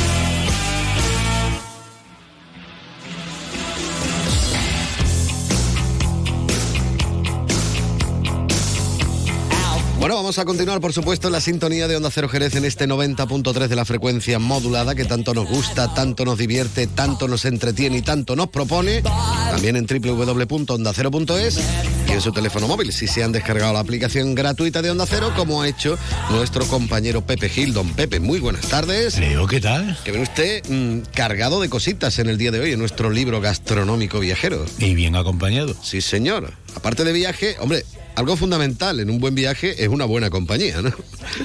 [10.01, 12.89] Bueno, vamos a continuar, por supuesto, en la sintonía de Onda Cero Jerez en este
[12.89, 17.97] 90.3 de la frecuencia modulada que tanto nos gusta, tanto nos divierte, tanto nos entretiene
[17.97, 19.03] y tanto nos propone.
[19.03, 21.59] También en www.ondacero.es
[22.07, 25.33] y en su teléfono móvil, si se han descargado la aplicación gratuita de Onda Cero,
[25.35, 25.99] como ha hecho
[26.31, 27.71] nuestro compañero Pepe Gil.
[27.71, 29.19] Don Pepe, muy buenas tardes.
[29.19, 29.99] Leo, ¿qué tal?
[30.03, 33.39] Que viene usted mm, cargado de cositas en el día de hoy, en nuestro libro
[33.39, 34.65] gastronómico viajero.
[34.79, 35.75] Y bien acompañado.
[35.83, 36.53] Sí, señor.
[36.73, 37.85] Aparte de viaje, hombre,
[38.15, 40.91] algo fundamental en un buen viaje es una buena compañía, ¿no?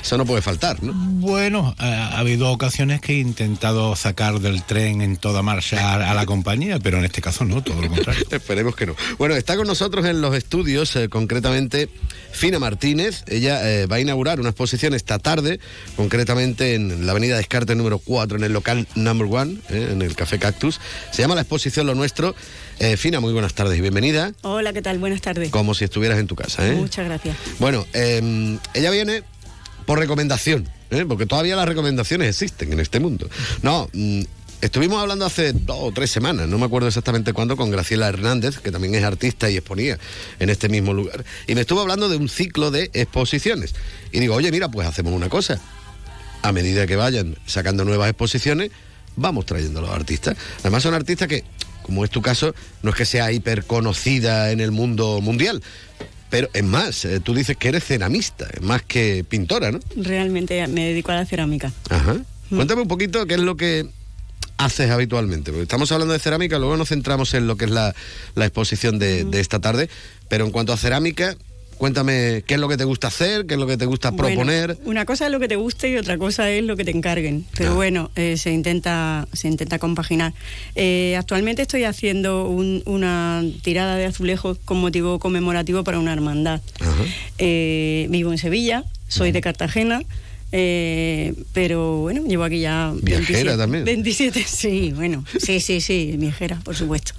[0.02, 0.92] Eso no puede faltar, ¿no?
[0.94, 6.10] Bueno, ha, ha habido ocasiones que he intentado sacar del tren en toda marcha a,
[6.10, 8.24] a la compañía, pero en este caso no, todo lo contrario.
[8.30, 8.96] Esperemos que no.
[9.18, 11.88] Bueno, está con nosotros en los estudios, eh, concretamente,
[12.32, 13.24] Fina Martínez.
[13.28, 15.60] Ella eh, va a inaugurar una exposición esta tarde,
[15.96, 20.14] concretamente en la avenida Descartes número 4, en el local number one, eh, en el
[20.14, 20.80] Café Cactus.
[21.12, 22.34] Se llama la exposición Lo Nuestro.
[22.78, 24.32] Eh, Fina, muy buenas tardes y bienvenida.
[24.42, 24.98] Hola, ¿qué tal?
[24.98, 25.50] Buenas tardes.
[25.50, 26.72] Como si estuvieras en tu casa, ¿eh?
[26.72, 27.36] Muchas gracias.
[27.58, 29.22] Bueno, eh, ella viene
[29.86, 31.06] por recomendación, ¿eh?
[31.08, 33.30] porque todavía las recomendaciones existen en este mundo.
[33.62, 34.22] No, mm,
[34.60, 38.58] estuvimos hablando hace dos o tres semanas, no me acuerdo exactamente cuándo, con Graciela Hernández,
[38.58, 39.98] que también es artista y exponía
[40.38, 41.24] en este mismo lugar.
[41.46, 43.74] Y me estuvo hablando de un ciclo de exposiciones.
[44.12, 45.58] Y digo, oye, mira, pues hacemos una cosa.
[46.42, 48.70] A medida que vayan sacando nuevas exposiciones,
[49.16, 50.36] vamos trayendo a los artistas.
[50.60, 51.44] Además son artistas que,
[51.86, 55.62] como es tu caso, no es que sea hiper conocida en el mundo mundial.
[56.28, 59.78] Pero es más, eh, tú dices que eres ceramista, es más que pintora, ¿no?
[59.96, 61.72] Realmente me dedico a la cerámica.
[61.88, 62.14] Ajá.
[62.50, 62.56] Mm.
[62.56, 63.86] Cuéntame un poquito qué es lo que
[64.58, 65.52] haces habitualmente.
[65.52, 67.94] Porque estamos hablando de cerámica, luego nos centramos en lo que es la,
[68.34, 69.30] la exposición de, Mm.
[69.30, 69.88] de esta tarde.
[70.28, 71.36] Pero en cuanto a cerámica,
[71.78, 74.28] cuéntame qué es lo que te gusta hacer, qué es lo que te gusta Bueno,
[74.28, 74.78] proponer.
[74.84, 77.44] una cosa es lo que te guste y otra cosa es lo que te encarguen.
[77.56, 77.74] Pero Ah.
[77.74, 80.32] bueno, eh, se intenta se intenta compaginar.
[80.74, 86.60] Eh, actualmente estoy haciendo un- una tirada de azulejos con motivo conmemorativo para una hermandad.
[87.38, 90.00] Eh, vivo en Sevilla, soy de Cartagena.
[90.52, 93.84] eh, pero bueno, llevo aquí ya Viajera también.
[93.84, 97.12] 27, sí, bueno, sí, sí, sí, viajera, por supuesto.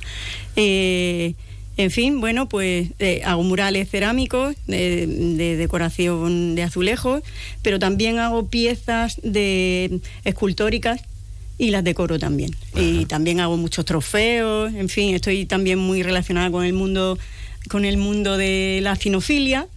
[0.56, 1.34] Eh,
[1.78, 7.22] en fin, bueno, pues eh, hago murales cerámicos de, de decoración de azulejos,
[7.62, 11.02] pero también hago piezas de escultóricas
[11.58, 12.52] y las decoro también.
[12.76, 17.18] Y también hago muchos trofeos, en fin, estoy también muy relacionada con el mundo
[17.68, 19.68] con el mundo de la cinofilia.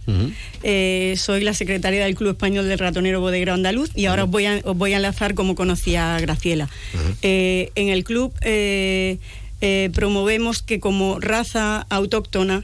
[0.63, 4.45] Eh, soy la secretaria del Club Español del Ratonero Bodeguero Andaluz y ahora os voy
[4.45, 6.69] a, os voy a enlazar como conocí a Graciela.
[7.21, 9.17] Eh, en el club eh,
[9.61, 12.63] eh, promovemos que como raza autóctona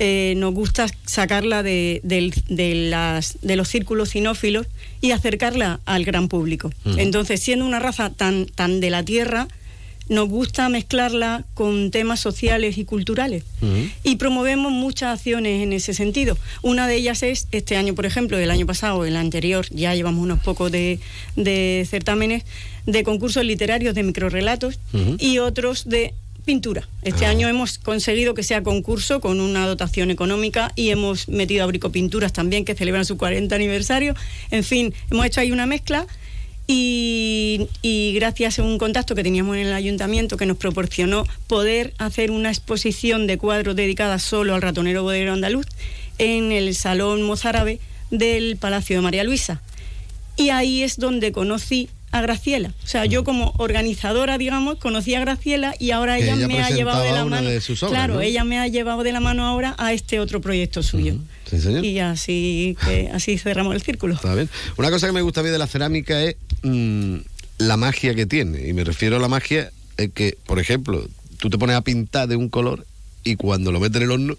[0.00, 4.66] eh, nos gusta sacarla de, de las, de los círculos cinófilos
[5.00, 6.72] y acercarla al gran público.
[6.96, 9.48] Entonces, siendo una raza tan, tan de la tierra,
[10.08, 13.44] nos gusta mezclarla con temas sociales y culturales
[14.02, 16.38] y promovemos muchas acciones en ese sentido.
[16.62, 20.22] Una de ellas es, este año, por ejemplo, el año pasado, el anterior, ya llevamos
[20.22, 20.98] unos pocos de,
[21.36, 22.44] de certámenes,
[22.86, 24.80] de concursos literarios de microrelatos
[25.18, 26.14] y otros de
[26.48, 26.88] pintura.
[27.02, 31.66] Este año hemos conseguido que sea concurso con una dotación económica y hemos metido a
[31.66, 34.14] Bricopinturas también, que celebran su 40 aniversario.
[34.50, 36.06] En fin, hemos hecho ahí una mezcla
[36.66, 41.92] y, y gracias a un contacto que teníamos en el ayuntamiento que nos proporcionó poder
[41.98, 45.66] hacer una exposición de cuadros dedicada solo al ratonero bodeguero andaluz
[46.16, 47.78] en el Salón Mozárabe
[48.10, 49.60] del Palacio de María Luisa.
[50.38, 52.72] Y ahí es donde conocí a Graciela.
[52.82, 56.70] O sea, yo como organizadora, digamos, conocí a Graciela y ahora ella, ella me ha
[56.70, 57.48] llevado de la mano.
[57.48, 58.20] de obras, claro, ¿no?
[58.20, 61.16] ella me ha llevado de la mano ahora a este otro proyecto suyo.
[61.48, 61.84] Sí, señor.
[61.84, 64.14] Y así que así cerramos el círculo.
[64.14, 64.48] Está bien.
[64.76, 67.16] Una cosa que me gusta a mí de la cerámica es mm,
[67.58, 68.66] la magia que tiene.
[68.66, 71.06] Y me refiero a la magia es que, por ejemplo,
[71.38, 72.86] tú te pones a pintar de un color
[73.24, 74.36] y cuando lo metes en el horno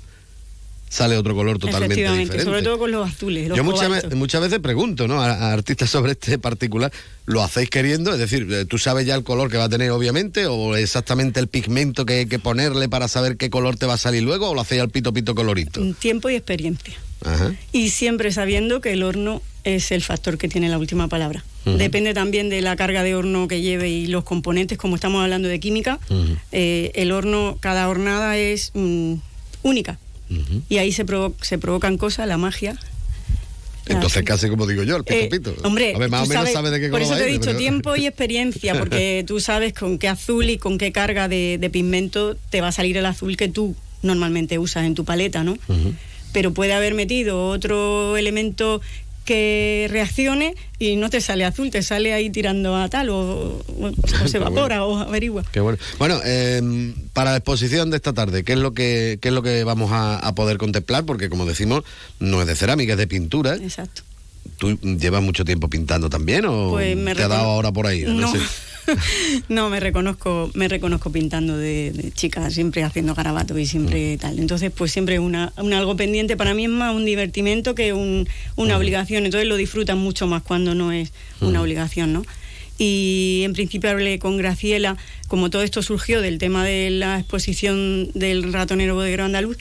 [0.90, 2.44] sale otro color totalmente diferente.
[2.44, 3.48] sobre todo con los azules.
[3.48, 5.22] Los Yo muchas, muchas veces pregunto ¿no?
[5.22, 6.92] a, a artistas sobre este particular,
[7.26, 8.12] ¿lo hacéis queriendo?
[8.12, 11.40] Es decir, eh, ¿tú sabes ya el color que va a tener obviamente o exactamente
[11.40, 14.50] el pigmento que hay que ponerle para saber qué color te va a salir luego
[14.50, 15.82] o lo hacéis al pito pito colorito?
[16.00, 16.96] Tiempo y experiencia.
[17.24, 17.54] Ajá.
[17.72, 21.44] Y siempre sabiendo que el horno es el factor que tiene la última palabra.
[21.66, 25.48] Depende también de la carga de horno que lleve y los componentes, como estamos hablando
[25.48, 26.00] de química.
[26.52, 29.16] eh, el horno, cada hornada es mm,
[29.62, 30.00] única.
[30.70, 32.78] Y ahí se, provo- se provocan cosas, la magia.
[33.88, 35.56] Entonces casi como digo yo, el pito Eh, pito.
[35.64, 37.46] Hombre, a ver, más o menos sabes- sabes de qué por eso te he dicho
[37.46, 41.58] pero- tiempo y experiencia, porque tú sabes con qué azul y con qué carga de,
[41.60, 45.44] de pigmento te va a salir el azul que tú normalmente usas en tu paleta,
[45.44, 45.58] ¿no?
[46.32, 48.82] Pero puede haber metido otro elemento
[49.30, 53.92] que reaccione y no te sale azul, te sale ahí tirando a tal o, o-
[54.24, 55.44] o se evapora o averigua.
[55.52, 55.78] Qué bueno.
[56.00, 59.44] Bueno, eh, para la exposición de esta tarde, ¿qué es lo que, qué es lo
[59.44, 61.06] que vamos a, a poder contemplar?
[61.06, 61.84] Porque como decimos,
[62.20, 63.56] no es de cerámica, es de pintura.
[63.56, 64.02] Exacto.
[64.58, 68.02] ¿Tú llevas mucho tiempo pintando también o Pues me te ha dado ahora por ahí?
[68.08, 68.32] No.
[68.32, 68.40] sé.
[69.50, 74.40] No, me reconozco, me reconozco pintando de, de chica, siempre haciendo garabatos y siempre tal.
[74.40, 78.28] Entonces, pues siempre una, un algo pendiente para mí es más un divertimento que un-
[78.56, 79.26] una obligación.
[79.26, 82.24] Entonces lo disfrutan mucho más cuando no es una obligación, ¿no?
[82.78, 84.96] Y en principio hablé con Graciela,
[85.28, 89.58] como todo esto surgió del tema de la exposición del ratonero bodeguero andaluz,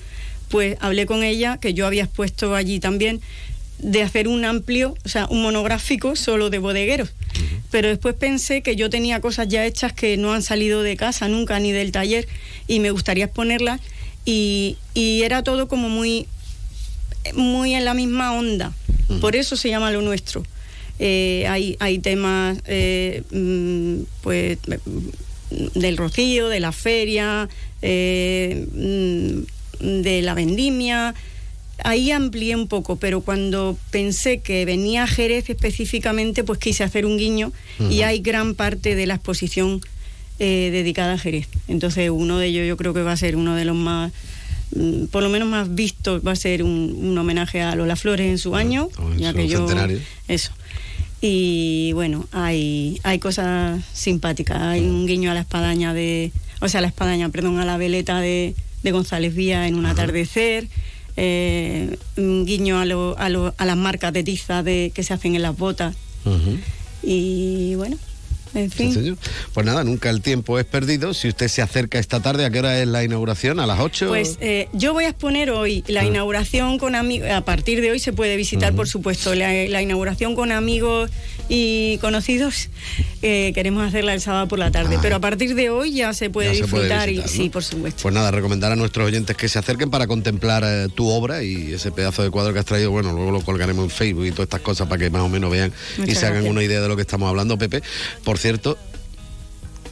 [0.49, 3.21] pues hablé con ella, que yo había expuesto allí también,
[3.79, 7.11] de hacer un amplio, o sea, un monográfico solo de bodegueros.
[7.71, 11.29] Pero después pensé que yo tenía cosas ya hechas que no han salido de casa
[11.29, 12.27] nunca ni del taller
[12.67, 13.81] y me gustaría exponerlas
[14.25, 16.27] y, y era todo como muy,
[17.35, 18.73] muy en la misma onda.
[19.21, 20.43] Por eso se llama lo nuestro.
[20.99, 27.49] Eh, hay, hay temas, eh, mm, pues, mm, del rocío, de la feria,
[27.83, 31.15] eh, mm, de la vendimia.
[31.85, 37.19] Ahí amplié un poco, pero cuando pensé que venía Jerez específicamente, pues quise hacer un
[37.19, 37.53] guiño
[37.91, 39.81] y hay gran parte de la exposición
[40.41, 41.49] eh, dedicada a Jerez.
[41.69, 44.13] Entonces, uno de ellos yo creo que va a ser uno de los más,
[44.75, 48.29] mm, por lo menos más vistos, va a ser un, un homenaje a Lola Flores
[48.29, 50.01] en su año, en ya su que yo centenario.
[50.29, 50.53] eso.
[51.21, 54.61] Y bueno, hay, hay cosas simpáticas.
[54.63, 56.31] Hay un guiño a la espadaña de.
[56.61, 59.87] O sea, a la espadaña, perdón, a la veleta de, de González Vía en un
[59.87, 60.69] atardecer.
[61.21, 65.13] Eh, un guiño a, lo- a, lo- a las marcas de tiza de, que se
[65.15, 65.97] hacen en las botas.
[67.03, 67.97] Y bueno,
[68.55, 68.93] en fin.
[68.95, 69.15] Sí.
[69.55, 71.15] Pues nada, nunca el tiempo es perdido.
[71.15, 73.61] Si usted se acerca esta tarde, ¿a qué hora es la inauguración?
[73.61, 74.09] ¿A las 8?
[74.09, 77.31] Pues eh, yo voy a exponer hoy la inauguración con amigos.
[77.31, 81.11] A partir de hoy se puede visitar, por supuesto, la, la inauguración con amigos
[81.49, 82.69] y conocidos.
[83.23, 86.31] eh, queremos hacerla el sábado por la tarde, pero a partir de hoy ya se
[86.31, 87.45] puede Ya se puede disfrutar visitar, y ¿no?
[87.45, 88.03] sí, por supuesto.
[88.03, 91.73] Pues nada, recomendar a nuestros oyentes que se acerquen para contemplar eh, tu obra y
[91.73, 92.91] ese pedazo de cuadro que has traído.
[92.91, 95.51] Bueno, luego lo colgaremos en Facebook y todas estas cosas para que más o menos
[95.51, 95.73] vean
[96.07, 96.51] y se hagan gracias.
[96.53, 97.83] una idea de lo que estamos hablando, Pepe.
[98.39, 98.79] Por cierto,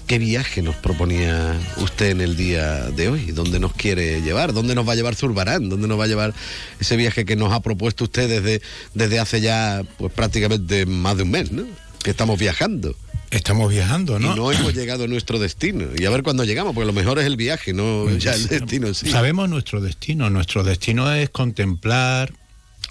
[0.07, 3.33] ¿qué viaje nos proponía usted en el día de hoy?
[3.33, 4.53] ¿Dónde nos quiere llevar?
[4.53, 5.69] ¿Dónde nos va a llevar Zurbarán?
[5.69, 6.33] ¿Dónde nos va a llevar
[6.79, 8.63] ese viaje que nos ha propuesto usted desde,
[8.95, 11.65] desde hace ya pues prácticamente más de un mes, ¿no?
[12.05, 12.95] Que estamos viajando.
[13.33, 14.33] Estamos viajando, ¿no?
[14.33, 15.87] Y no hemos llegado a nuestro destino.
[15.99, 18.87] Y a ver cuándo llegamos, porque lo mejor es el viaje, no ya el destino
[18.87, 19.11] en sí.
[19.11, 20.31] Sabemos nuestro destino.
[20.31, 22.33] Nuestro destino es contemplar,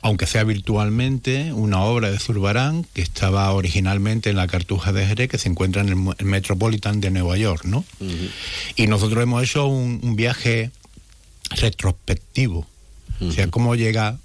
[0.06, 5.30] aunque sea virtualmente, una obra de Zurbarán que estaba originalmente en la Cartuja de Jerez,
[5.30, 7.84] que se encuentra en el, Metropolitan de Nueva York, ¿no?
[8.76, 10.70] Y nosotros hemos hecho un, un viaje
[11.60, 12.68] retrospectivo.
[13.20, 14.20] O sea, cómo llega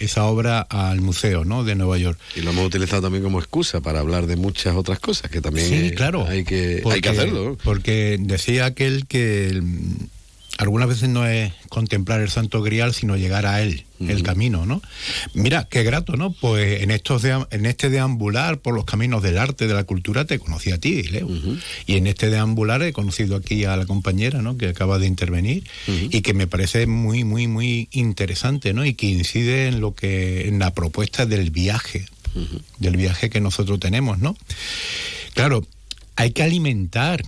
[0.00, 1.62] esa obra al museo, ¿no?
[1.62, 2.18] De Nueva York.
[2.34, 5.68] Y lo hemos utilizado también como excusa para hablar de muchas otras cosas que también
[5.68, 6.26] Sí, eh, claro.
[6.26, 7.56] hay, que, hay que hacerlo.
[7.62, 9.62] Porque decía aquel que
[10.60, 14.82] algunas veces no es contemplar el Santo Grial, sino llegar a él, el camino, ¿no?
[15.34, 16.32] Mira, qué grato, ¿no?
[16.32, 20.26] Pues en estos dea- en este deambular por los caminos del arte, de la cultura,
[20.26, 21.28] te conocí a ti, Leo.
[21.86, 24.56] Y en este deambular he conocido aquí a la compañera, ¿no?
[24.58, 25.64] Que acaba de intervenir
[26.10, 28.84] y que me parece muy, muy, muy interesante, ¿no?
[28.84, 32.06] Y que incide en lo que, en la propuesta del viaje,
[32.78, 34.36] del viaje que nosotros tenemos, ¿no?
[35.34, 35.66] Claro,
[36.16, 37.22] hay que alimentar.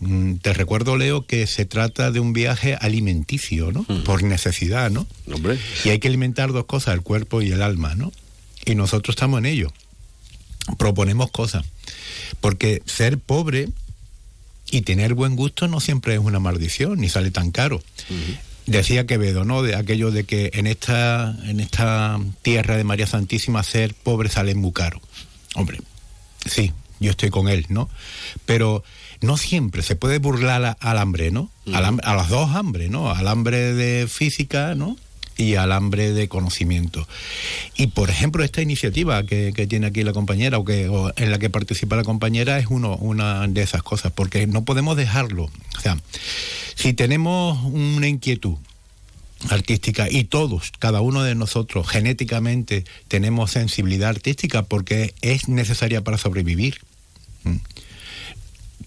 [0.00, 3.84] Mm, Te recuerdo, Leo, que se trata de un viaje alimenticio, ¿no?
[4.04, 5.06] Por necesidad, ¿no?
[5.32, 5.58] Hombre.
[5.84, 8.12] Y hay que alimentar dos cosas, el cuerpo y el alma, ¿no?
[8.64, 9.72] Y nosotros estamos en ello.
[10.76, 11.64] Proponemos cosas.
[12.40, 13.68] Porque ser pobre
[14.70, 17.82] y tener buen gusto no siempre es una maldición, ni sale tan caro.
[18.66, 19.62] Decía Quevedo, ¿no?
[19.62, 24.54] De aquello de que en esta, en esta tierra de María Santísima ser pobre sale
[24.54, 25.00] muy caro.
[25.54, 25.80] Hombre,
[26.44, 27.88] sí, yo estoy con él, ¿no?
[28.44, 28.84] Pero
[29.20, 31.50] no siempre se puede burlar al hambre, ¿no?
[31.72, 33.10] Al hambre- a las dos hambres, ¿no?
[33.10, 34.96] Al hambre de física, ¿no?
[35.36, 37.06] Y al hambre de conocimiento.
[37.76, 41.30] Y por ejemplo, esta iniciativa que, que tiene aquí la compañera o, que, o en
[41.30, 45.44] la que participa la compañera es uno, una de esas cosas, porque no podemos dejarlo.
[45.44, 45.96] O sea,
[46.74, 48.56] si tenemos una inquietud
[49.50, 56.18] artística y todos, cada uno de nosotros genéticamente tenemos sensibilidad artística porque es necesaria para
[56.18, 56.80] sobrevivir.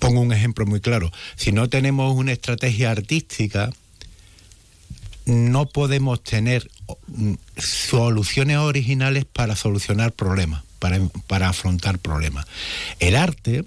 [0.02, 1.12] Pongo un ejemplo muy claro.
[1.36, 3.70] Si no tenemos una estrategia artística,
[5.26, 6.68] no podemos tener
[7.06, 12.48] mm, soluciones originales para solucionar problemas, para, para afrontar problemas.
[13.00, 13.66] El arte,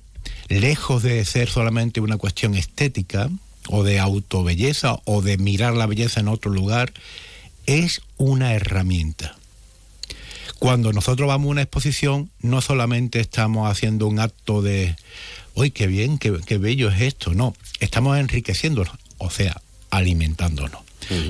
[0.48, 3.30] lejos de ser solamente una cuestión estética
[3.68, 6.92] o de autobelleza o de mirar la belleza en otro lugar,
[7.66, 9.36] es una herramienta.
[10.58, 14.96] Cuando nosotros vamos a una exposición, no solamente estamos haciendo un acto de,
[15.54, 20.82] uy, qué bien, qué, qué bello es esto, no, estamos enriqueciéndonos, o sea, alimentándonos.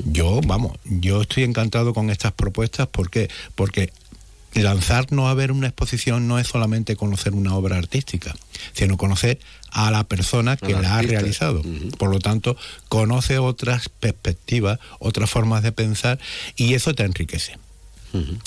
[0.05, 3.93] Yo, vamos, yo estoy encantado con estas propuestas porque, porque
[4.55, 8.37] lanzarnos a ver una exposición no es solamente conocer una obra artística,
[8.73, 11.63] sino conocer a la persona que la ha realizado.
[11.99, 12.57] Por lo tanto,
[12.89, 16.21] conoce otras perspectivas, otras formas de pensar
[16.57, 17.59] y eso te enriquece.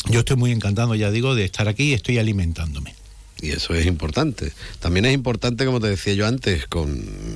[0.10, 2.96] Yo estoy muy encantado, ya digo, de estar aquí y estoy alimentándome.
[3.42, 4.52] Y eso es importante.
[4.80, 6.90] También es importante, como te decía yo antes, con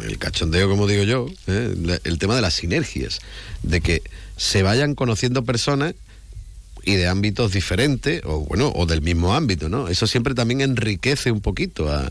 [0.07, 1.99] el cachondeo, como digo yo, ¿eh?
[2.03, 3.19] El tema de las sinergias,
[3.61, 4.01] de que
[4.35, 5.93] se vayan conociendo personas
[6.83, 9.87] y de ámbitos diferentes, o bueno, o del mismo ámbito, ¿no?
[9.89, 12.09] Eso siempre también enriquece un poquito a,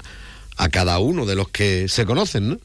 [0.57, 2.59] a cada uno de los que se conocen, ¿no?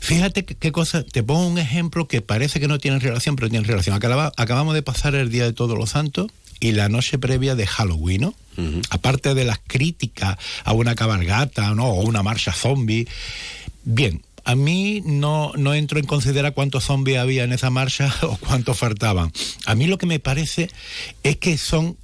[0.00, 3.66] Fíjate qué cosa, te pongo un ejemplo que parece que no tiene relación, pero tiene
[3.66, 3.96] relación.
[3.96, 6.30] Acaba- acabamos de pasar el Día de Todos los Santos
[6.60, 8.34] y la noche previa de Halloween, ¿no?
[8.88, 11.86] Aparte de las críticas a una cabalgata, ¿no?
[11.86, 13.06] O una marcha zombie.
[13.84, 18.36] Bien, a mí no, no entro en considerar cuántos zombies había en esa marcha o
[18.36, 19.32] cuántos faltaban.
[19.66, 20.70] A mí lo que me parece
[21.22, 21.96] es que son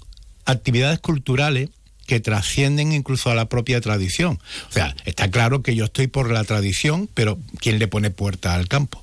[0.45, 1.71] actividades culturales
[2.07, 4.41] que trascienden incluso a la propia tradición.
[4.69, 8.55] O sea, está claro que yo estoy por la tradición, pero ¿quién le pone puerta
[8.55, 9.03] al campo?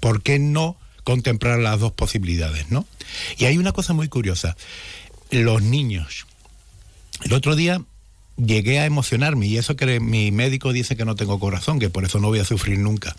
[0.00, 0.76] ¿Por qué no
[1.10, 2.86] contemplar las dos posibilidades, no?
[3.36, 4.56] Y hay una cosa muy curiosa.
[5.32, 6.26] Los niños.
[7.24, 7.82] El otro día
[8.36, 12.04] llegué a emocionarme y eso que mi médico dice que no tengo corazón, que por
[12.04, 13.16] eso no voy a sufrir nunca.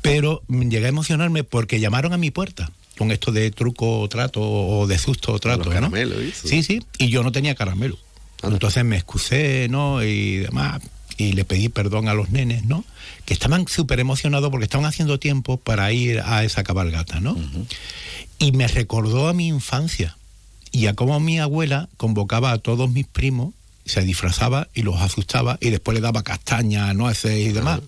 [0.00, 4.42] Pero llegué a emocionarme porque llamaron a mi puerta con esto de truco o trato
[4.42, 5.66] o de susto o trato.
[5.66, 5.74] Los ¿no?
[5.74, 6.48] caramelos, ¿eso?
[6.48, 7.96] Sí, sí, y yo no tenía caramelo.
[8.42, 10.02] Entonces me excusé, ¿no?
[10.02, 10.82] Y demás.
[11.16, 12.84] Y le pedí perdón a los nenes, ¿no?
[13.24, 17.36] Que estaban súper emocionados porque estaban haciendo tiempo para ir a esa cabalgata, ¿no?
[18.38, 20.16] Y me recordó a mi infancia
[20.72, 23.54] y a cómo mi abuela convocaba a todos mis primos,
[23.84, 27.80] se disfrazaba y los asustaba y después le daba castaña, nueces y demás.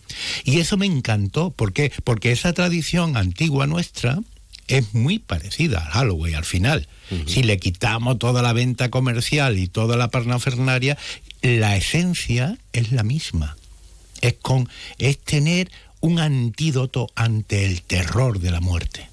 [0.44, 1.50] Y eso me encantó.
[1.50, 1.92] ¿Por qué?
[2.04, 4.18] Porque esa tradición antigua nuestra
[4.66, 6.88] es muy parecida al Halloween al final.
[7.26, 10.96] Si le quitamos toda la venta comercial y toda la parnafernaria,
[11.44, 13.56] la esencia es la misma.
[14.22, 14.66] Es, con,
[14.98, 15.70] es tener
[16.00, 19.10] un antídoto ante el terror de la muerte.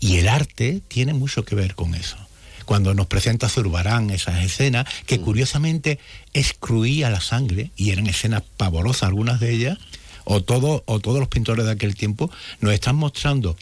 [0.00, 2.16] Y el arte tiene mucho que ver con eso.
[2.64, 6.00] Cuando nos presenta Zurbarán esas escenas, que curiosamente
[6.34, 9.78] excluía la sangre, y eran escenas pavorosas algunas de ellas,
[10.24, 12.28] o, todo, o todos los pintores de aquel tiempo,
[12.60, 13.56] nos están mostrando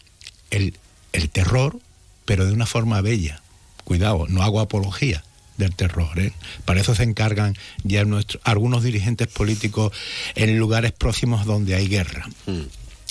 [0.51, 0.75] el,
[1.13, 1.79] el terror,
[2.25, 3.43] pero de una forma bella.
[3.85, 5.23] Cuidado, no hago apología
[5.57, 6.19] del terror.
[6.19, 6.33] ¿eh?
[6.65, 7.55] Para eso se encargan
[7.85, 9.93] ya nuestros, algunos dirigentes políticos
[10.35, 12.29] en lugares próximos donde hay guerra.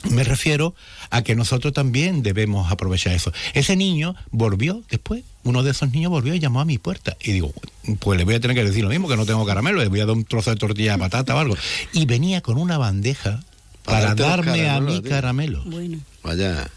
[0.10, 0.76] Me refiero
[1.10, 3.32] a que nosotros también debemos aprovechar eso.
[3.54, 7.18] Ese niño volvió después, uno de esos niños volvió y llamó a mi puerta.
[7.20, 7.52] Y digo,
[8.00, 10.02] pues le voy a tener que decir lo mismo, que no tengo caramelo, le voy
[10.02, 11.58] a dar un trozo de tortilla de patata o algo.
[11.91, 13.43] Y venía con una bandeja
[13.84, 15.02] Para darme a a ti.
[15.02, 15.64] caramelo.
[15.66, 15.98] Bueno.
[16.24, 16.70] Vaya.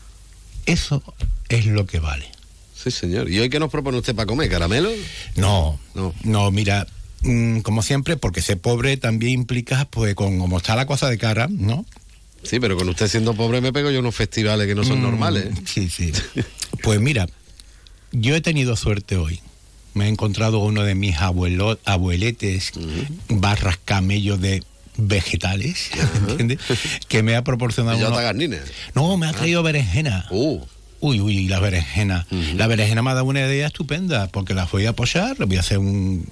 [0.65, 1.03] Eso
[1.51, 2.31] es lo que vale.
[2.91, 3.31] Sí, señor.
[3.31, 4.49] ¿Y hoy qué nos propone usted para comer?
[4.49, 4.91] ¿Caramelo?
[5.37, 6.15] No, No.
[6.25, 6.87] no, mira,
[7.23, 11.19] mm, como siempre, porque ser pobre también implica, pues, con como está la cosa de
[11.19, 11.85] cara, ¿no?
[12.45, 15.03] Sí, pero con usted siendo pobre me pego yo unos festivales que no son Mm,
[15.03, 15.49] normales.
[15.67, 16.13] Sí, sí.
[16.83, 17.27] Pues mira,
[18.13, 19.41] yo he tenido suerte hoy.
[19.95, 22.71] Me he encontrado uno de mis abuelo- abueletes
[23.29, 24.63] barras camellos de
[24.97, 25.91] vegetales,
[26.29, 26.59] ¿entiendes?
[27.09, 27.97] Que me ha proporcionado...
[27.99, 28.61] Unos-.
[28.95, 30.27] No, me ha traído berenjena.
[31.01, 32.27] Uh, Uy, uy, y la berenjena.
[32.57, 35.61] La berenjena me ha dado una idea estupenda, porque la voy a apoyar, voy a
[35.61, 36.27] hacer un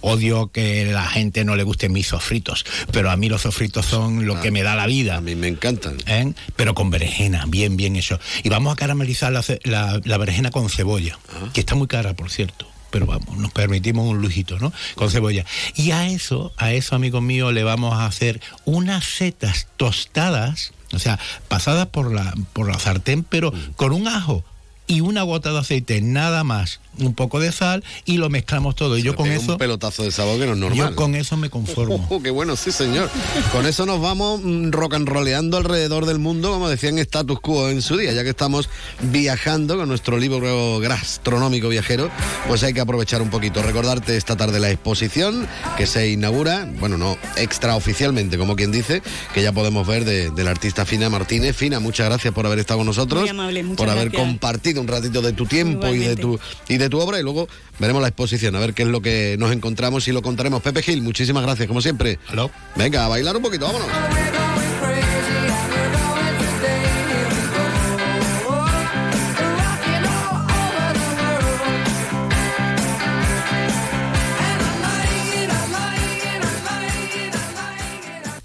[0.00, 4.26] odio que la gente no le guste mis sofritos, pero a mí los sofritos son
[4.26, 5.16] lo que me da la vida.
[5.16, 5.96] a mí me encantan.
[6.06, 6.32] ¿eh?
[6.56, 8.18] Pero con berenjena, bien, bien hecho.
[8.42, 11.18] Y vamos a caramelizar la, la- la berenjena con cebolla,
[11.52, 12.66] que está muy cara, por cierto.
[12.90, 14.72] Pero vamos, nos permitimos un lujito, ¿no?
[14.96, 15.44] Con cebolla.
[15.76, 20.98] Y a eso, a eso, amigo mío, le vamos a hacer unas setas tostadas, o
[20.98, 21.18] sea,
[21.48, 24.44] pasadas por la, por la sartén, pero con un ajo
[24.90, 28.98] y una gota de aceite, nada más, un poco de sal y lo mezclamos todo.
[28.98, 30.90] Y yo con eso, Un pelotazo de sabor que no es normal.
[30.90, 32.06] yo con eso me conformo.
[32.10, 33.08] Oh, qué bueno, sí, señor.
[33.52, 37.68] Con eso nos vamos mm, rock and roleando alrededor del mundo, como decían Status Quo
[37.70, 38.68] en su día, ya que estamos
[39.00, 42.10] viajando con nuestro libro gastronómico viajero,
[42.48, 43.62] pues hay que aprovechar un poquito.
[43.62, 49.02] Recordarte esta tarde la exposición que se inaugura, bueno, no extraoficialmente, como quien dice,
[49.34, 51.54] que ya podemos ver de- del artista Fina Martínez.
[51.56, 54.26] Fina, muchas gracias por haber estado con nosotros, Muy amable, muchas por haber gracias.
[54.28, 57.48] compartido un ratito de tu tiempo y de tu, y de tu obra, y luego
[57.78, 60.62] veremos la exposición, a ver qué es lo que nos encontramos y lo contaremos.
[60.62, 62.18] Pepe Gil, muchísimas gracias, como siempre.
[62.30, 62.50] Hello.
[62.76, 63.88] Venga, a bailar un poquito, vámonos.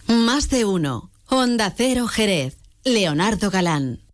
[0.08, 1.12] Más de uno.
[1.28, 2.58] Honda Cero Jerez.
[2.84, 4.05] Leonardo Galán.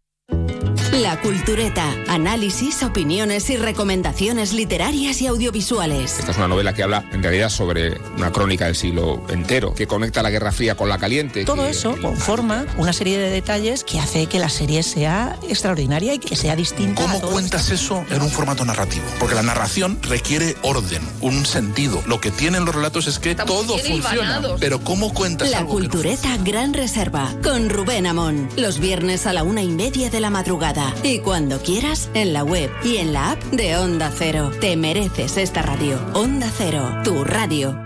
[0.92, 1.96] La Cultureta.
[2.10, 6.20] Análisis, opiniones y recomendaciones literarias y audiovisuales.
[6.20, 9.88] Esta es una novela que habla en realidad sobre una crónica del siglo entero, que
[9.88, 11.46] conecta la Guerra Fría con la caliente.
[11.46, 16.14] Todo que- eso conforma una serie de detalles que hace que la serie sea extraordinaria
[16.14, 17.04] y que sea distinta.
[17.04, 19.06] a ¿Cómo cuentas eso en un formato narrativo?
[19.18, 22.04] Porque la narración requiere orden, un sentido.
[22.06, 24.42] Lo que tienen los relatos es que todo funciona.
[24.60, 28.50] Pero ¿cómo cuentas La algo que no Cultureta Gran Reserva con Rubén Amón.
[28.58, 30.81] Los viernes a la una y media de la madrugada.
[31.04, 34.52] Y cuando quieras, en la web y en la app de Onda Cero.
[34.60, 36.00] Te mereces esta radio.
[36.14, 37.78] Onda Cero, tu radio.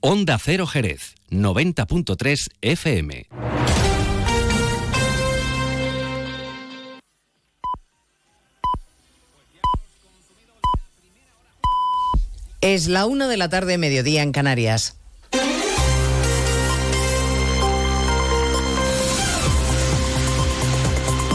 [0.00, 3.28] Onda Cero Jerez, 90.3 FM.
[12.60, 14.96] Es la una de la tarde, mediodía en Canarias.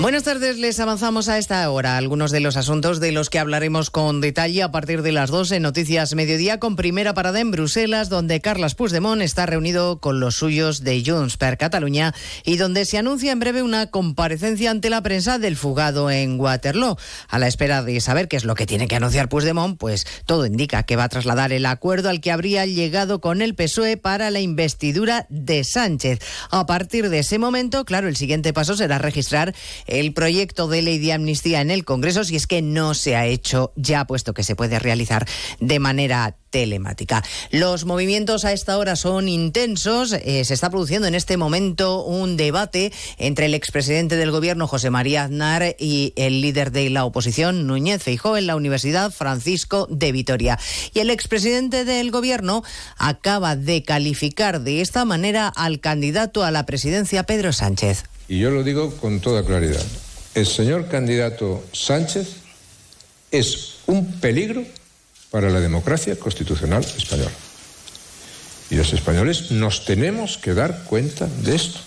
[0.00, 3.90] Buenas tardes, les avanzamos a esta hora algunos de los asuntos de los que hablaremos
[3.90, 8.10] con detalle a partir de las 2 en Noticias Mediodía, con primera parada en Bruselas,
[8.10, 12.12] donde Carles Puigdemont está reunido con los suyos de Junts per Cataluña
[12.44, 16.98] y donde se anuncia en breve una comparecencia ante la prensa del fugado en Waterloo.
[17.28, 20.44] A la espera de saber qué es lo que tiene que anunciar Puigdemont, pues todo
[20.44, 24.30] indica que va a trasladar el acuerdo al que habría llegado con el PSOE para
[24.30, 26.18] la investidura de Sánchez.
[26.50, 29.54] A partir de ese momento, claro, el siguiente paso será registrar
[29.86, 33.26] el proyecto de ley de amnistía en el Congreso si es que no se ha
[33.26, 35.26] hecho ya, puesto que se puede realizar
[35.60, 37.24] de manera telemática.
[37.50, 40.12] Los movimientos a esta hora son intensos.
[40.12, 44.88] Eh, se está produciendo en este momento un debate entre el expresidente del gobierno, José
[44.88, 50.12] María Aznar, y el líder de la oposición, Núñez Feijóo, en la Universidad Francisco de
[50.12, 50.56] Vitoria.
[50.92, 52.62] Y el expresidente del gobierno
[52.98, 58.04] acaba de calificar de esta manera al candidato a la presidencia, Pedro Sánchez.
[58.28, 59.84] Y yo lo digo con toda claridad.
[60.34, 62.28] El señor candidato Sánchez
[63.30, 64.64] es un peligro
[65.30, 67.30] para la democracia constitucional española.
[68.70, 71.80] Y los españoles nos tenemos que dar cuenta de esto,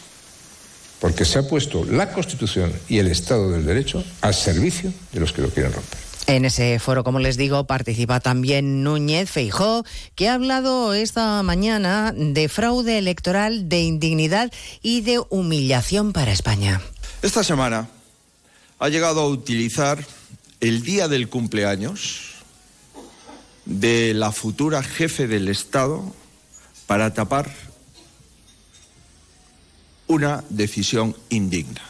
[0.99, 5.33] porque se ha puesto la Constitución y el Estado del Derecho al servicio de los
[5.33, 6.06] que lo quieren romper.
[6.27, 12.13] En ese foro, como les digo, participa también Núñez Feijó, que ha hablado esta mañana
[12.13, 14.51] de fraude electoral, de indignidad
[14.81, 16.81] y de humillación para España.
[17.21, 17.87] Esta semana
[18.77, 20.05] ha llegado a utilizar
[20.59, 22.33] el día del cumpleaños
[23.63, 26.13] de la futura jefe del Estado
[26.87, 27.49] para tapar
[30.07, 31.81] una decisión indigna.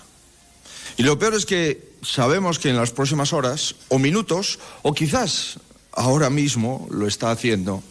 [0.95, 5.59] Y lo peor es que sabemos que en las próximas horas o minutos, o quizás
[5.91, 7.83] ahora mismo lo está haciendo,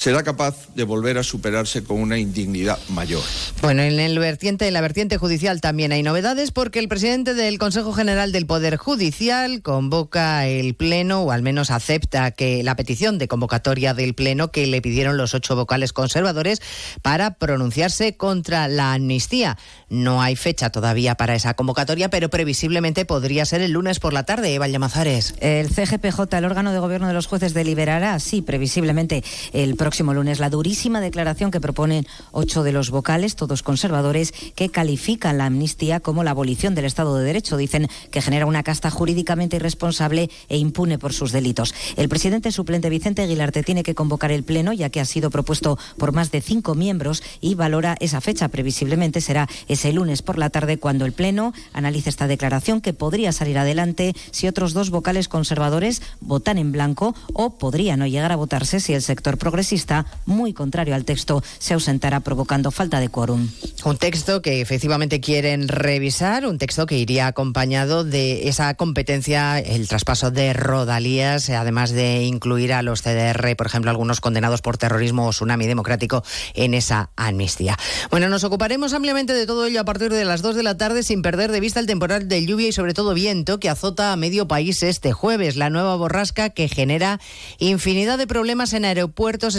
[0.00, 3.20] será capaz de volver a superarse con una indignidad mayor.
[3.60, 7.58] Bueno, en el vertiente, en la vertiente judicial también hay novedades porque el presidente del
[7.58, 13.18] Consejo General del Poder Judicial convoca el pleno o al menos acepta que la petición
[13.18, 16.62] de convocatoria del pleno que le pidieron los ocho vocales conservadores
[17.02, 19.58] para pronunciarse contra la amnistía.
[19.90, 24.22] No hay fecha todavía para esa convocatoria, pero previsiblemente podría ser el lunes por la
[24.22, 24.54] tarde.
[24.54, 25.34] Eva Llamazares.
[25.40, 29.22] El CGPJ, el órgano de gobierno de los jueces, deliberará, sí, previsiblemente,
[29.52, 34.70] el próximo lunes la durísima declaración que proponen ocho de los vocales, todos conservadores, que
[34.70, 37.56] califican la amnistía como la abolición del Estado de Derecho.
[37.56, 41.74] Dicen que genera una casta jurídicamente irresponsable e impune por sus delitos.
[41.96, 45.78] El presidente suplente Vicente Aguilarte tiene que convocar el pleno, ya que ha sido propuesto
[45.98, 48.48] por más de cinco miembros y valora esa fecha.
[48.48, 53.32] Previsiblemente será ese lunes por la tarde cuando el pleno analice esta declaración que podría
[53.32, 58.36] salir adelante si otros dos vocales conservadores votan en blanco o podría no llegar a
[58.36, 59.79] votarse si el sector progresista,
[60.26, 63.48] muy contrario al texto, se ausentara provocando falta de quórum.
[63.84, 69.88] Un texto que efectivamente quieren revisar, un texto que iría acompañado de esa competencia, el
[69.88, 75.26] traspaso de rodalías, además de incluir a los CDR, por ejemplo, algunos condenados por terrorismo
[75.26, 76.22] o tsunami democrático
[76.54, 77.76] en esa amnistía.
[78.10, 81.02] Bueno, nos ocuparemos ampliamente de todo ello a partir de las 2 de la tarde
[81.02, 84.16] sin perder de vista el temporal de lluvia y sobre todo viento que azota a
[84.16, 87.20] medio país este jueves, la nueva borrasca que genera
[87.58, 89.54] infinidad de problemas en aeropuertos,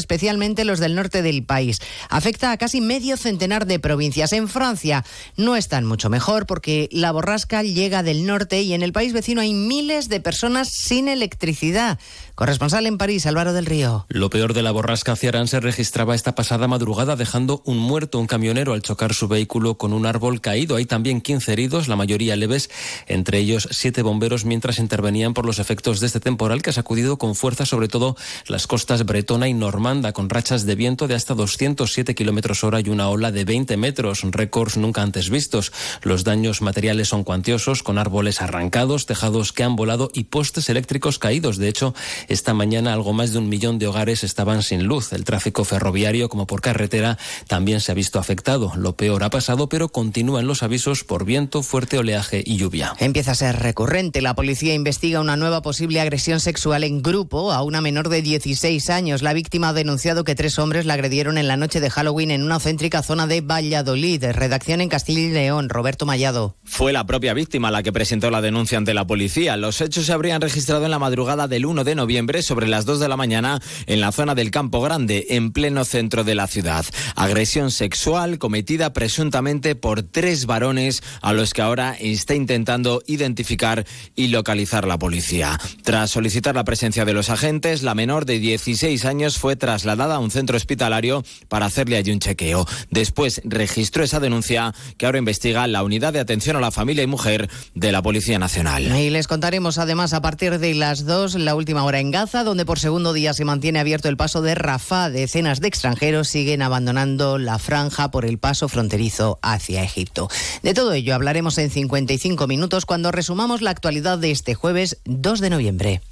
[0.65, 1.79] los del norte del país.
[2.09, 4.33] Afecta a casi medio centenar de provincias.
[4.33, 5.05] En Francia
[5.37, 9.41] no están mucho mejor porque la borrasca llega del norte y en el país vecino
[9.41, 11.97] hay miles de personas sin electricidad.
[12.35, 14.05] Corresponsal en París, Álvaro del Río.
[14.09, 18.19] Lo peor de la borrasca hacia Arán se registraba esta pasada madrugada dejando un muerto,
[18.19, 20.75] un camionero, al chocar su vehículo con un árbol caído.
[20.75, 22.69] Hay también 15 heridos, la mayoría leves,
[23.07, 27.17] entre ellos siete bomberos mientras intervenían por los efectos de este temporal que ha sacudido
[27.17, 28.15] con fuerza sobre todo
[28.47, 32.79] las costas bretona y normanda demanda con rachas de viento de hasta 207 kilómetros hora
[32.79, 35.71] y una ola de 20 metros, récords nunca antes vistos.
[36.01, 41.19] Los daños materiales son cuantiosos, con árboles arrancados, tejados que han volado y postes eléctricos
[41.19, 41.57] caídos.
[41.57, 41.93] De hecho,
[42.29, 45.13] esta mañana algo más de un millón de hogares estaban sin luz.
[45.13, 48.71] El tráfico ferroviario, como por carretera, también se ha visto afectado.
[48.75, 52.95] Lo peor ha pasado, pero continúan los avisos por viento, fuerte oleaje y lluvia.
[52.97, 54.21] Empieza a ser recurrente.
[54.21, 58.89] La policía investiga una nueva posible agresión sexual en grupo a una menor de 16
[58.89, 59.21] años.
[59.21, 62.43] La víctima ha denunciado que tres hombres la agredieron en la noche de Halloween en
[62.43, 64.23] una céntrica zona de Valladolid.
[64.31, 65.69] Redacción en Castilla y León.
[65.69, 66.55] Roberto Mallado.
[66.63, 69.57] Fue la propia víctima la que presentó la denuncia ante la policía.
[69.57, 72.99] Los hechos se habrían registrado en la madrugada del 1 de noviembre sobre las 2
[72.99, 76.85] de la mañana en la zona del Campo Grande, en pleno centro de la ciudad.
[77.15, 84.27] Agresión sexual cometida presuntamente por tres varones a los que ahora está intentando identificar y
[84.27, 85.59] localizar la policía.
[85.83, 90.19] Tras solicitar la presencia de los agentes, la menor de 16 años fue trasladada a
[90.19, 92.67] un centro hospitalario para hacerle allí un chequeo.
[92.89, 97.07] Después registró esa denuncia que ahora investiga la Unidad de Atención a la Familia y
[97.07, 98.93] Mujer de la Policía Nacional.
[98.97, 102.65] Y les contaremos además a partir de las 2 la última hora en Gaza, donde
[102.65, 105.09] por segundo día se mantiene abierto el paso de Rafah.
[105.09, 110.27] Decenas de extranjeros siguen abandonando la franja por el paso fronterizo hacia Egipto.
[110.63, 115.39] De todo ello hablaremos en 55 minutos cuando resumamos la actualidad de este jueves 2
[115.39, 116.01] de noviembre.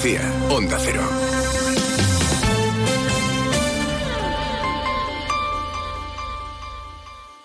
[0.00, 1.29] Andalucía, Onda Cero.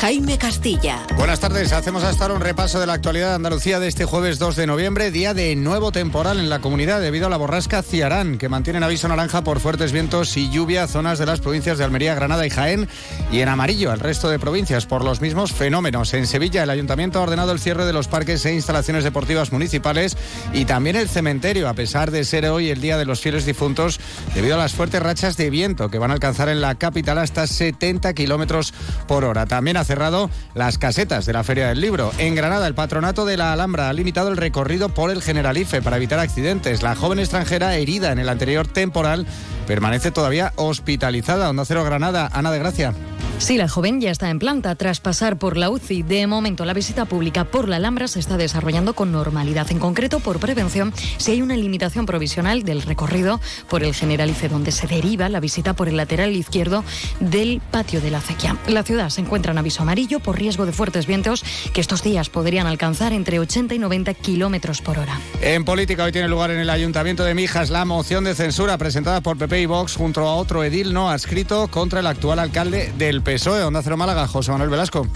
[0.00, 1.00] Jaime Castilla.
[1.16, 4.38] Buenas tardes, hacemos hasta ahora un repaso de la actualidad de Andalucía de este jueves
[4.38, 8.38] 2 de noviembre, día de nuevo temporal en la comunidad debido a la borrasca Ciarán,
[8.38, 11.84] que mantiene en aviso naranja por fuertes vientos y lluvia zonas de las provincias de
[11.84, 12.88] Almería, Granada y Jaén,
[13.32, 16.14] y en amarillo al resto de provincias por los mismos fenómenos.
[16.14, 20.16] En Sevilla, el ayuntamiento ha ordenado el cierre de los parques e instalaciones deportivas municipales
[20.52, 23.98] y también el cementerio, a pesar de ser hoy el Día de los Fieles Difuntos,
[24.32, 27.48] debido a las fuertes rachas de viento que van a alcanzar en la capital hasta
[27.48, 28.72] 70 kilómetros
[29.08, 29.44] por hora.
[29.44, 32.12] También ha cerrado las casetas de la Feria del Libro.
[32.18, 35.96] En Granada, el patronato de la Alhambra ha limitado el recorrido por el Generalife para
[35.96, 36.82] evitar accidentes.
[36.82, 39.26] La joven extranjera herida en el anterior temporal
[39.66, 41.48] permanece todavía hospitalizada.
[41.48, 42.94] Onda Cero Granada, Ana de Gracia.
[43.38, 46.02] Sí, la joven ya está en planta tras pasar por la UCI.
[46.02, 49.70] De momento, la visita pública por la Alhambra se está desarrollando con normalidad.
[49.70, 54.72] En concreto, por prevención, si hay una limitación provisional del recorrido por el Generalife, donde
[54.72, 56.82] se deriva la visita por el lateral izquierdo
[57.20, 58.56] del patio de la acequia.
[58.66, 62.28] La ciudad se encuentra en aviso amarillo por riesgo de fuertes vientos que estos días
[62.28, 65.18] podrían alcanzar entre 80 y 90 kilómetros por hora.
[65.40, 69.20] En política, hoy tiene lugar en el Ayuntamiento de Mijas la moción de censura presentada
[69.20, 73.22] por PP y Vox junto a otro edil no adscrito contra el actual alcalde del
[73.22, 75.06] PSOE, Onda Cero Málaga, José Manuel Velasco.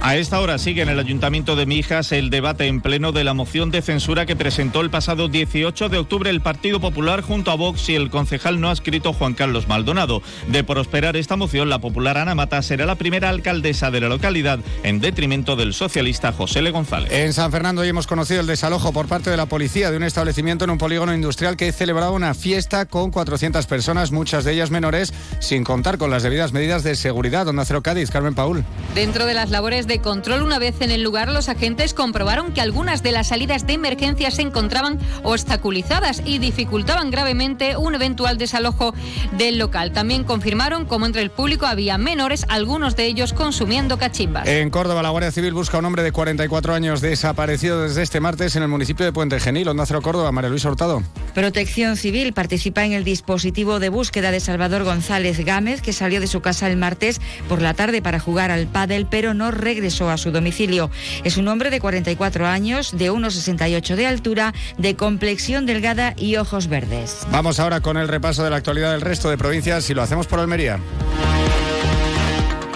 [0.00, 3.34] A esta hora sigue en el Ayuntamiento de Mijas el debate en pleno de la
[3.34, 7.56] moción de censura que presentó el pasado 18 de octubre el Partido Popular junto a
[7.56, 10.22] Vox y el concejal no adscrito Juan Carlos Maldonado.
[10.46, 14.60] De prosperar esta moción, la popular Ana Mata será la primera alcaldesa de la localidad
[14.82, 17.12] en detrimento del socialista José Le González.
[17.12, 20.04] En San Fernando hoy hemos conocido el desalojo por parte de la policía de un
[20.04, 24.70] establecimiento en un polígono industrial que celebraba una fiesta con 400 personas, muchas de ellas
[24.70, 27.46] menores, sin contar con las debidas medidas de seguridad.
[27.46, 28.64] Donde Cero Cádiz, Carmen Paul.
[28.94, 30.42] Dentro de las labores de de control.
[30.42, 34.30] Una vez en el lugar, los agentes comprobaron que algunas de las salidas de emergencia
[34.30, 38.94] se encontraban obstaculizadas y dificultaban gravemente un eventual desalojo
[39.32, 39.92] del local.
[39.92, 44.48] También confirmaron cómo entre el público había menores, algunos de ellos consumiendo cachimbas.
[44.48, 48.20] En Córdoba, la Guardia Civil busca a un hombre de 44 años desaparecido desde este
[48.20, 50.32] martes en el municipio de Puente Genil, Onda Cero Córdoba.
[50.32, 51.02] María Luisa Hurtado.
[51.34, 56.26] Protección Civil participa en el dispositivo de búsqueda de Salvador González Gámez, que salió de
[56.26, 60.16] su casa el martes por la tarde para jugar al pádel, pero no regresó a
[60.16, 60.90] su domicilio.
[61.24, 66.68] Es un hombre de 44 años, de 1,68 de altura, de complexión delgada y ojos
[66.68, 67.26] verdes.
[67.30, 70.26] Vamos ahora con el repaso de la actualidad del resto de provincias y lo hacemos
[70.26, 70.78] por Almería.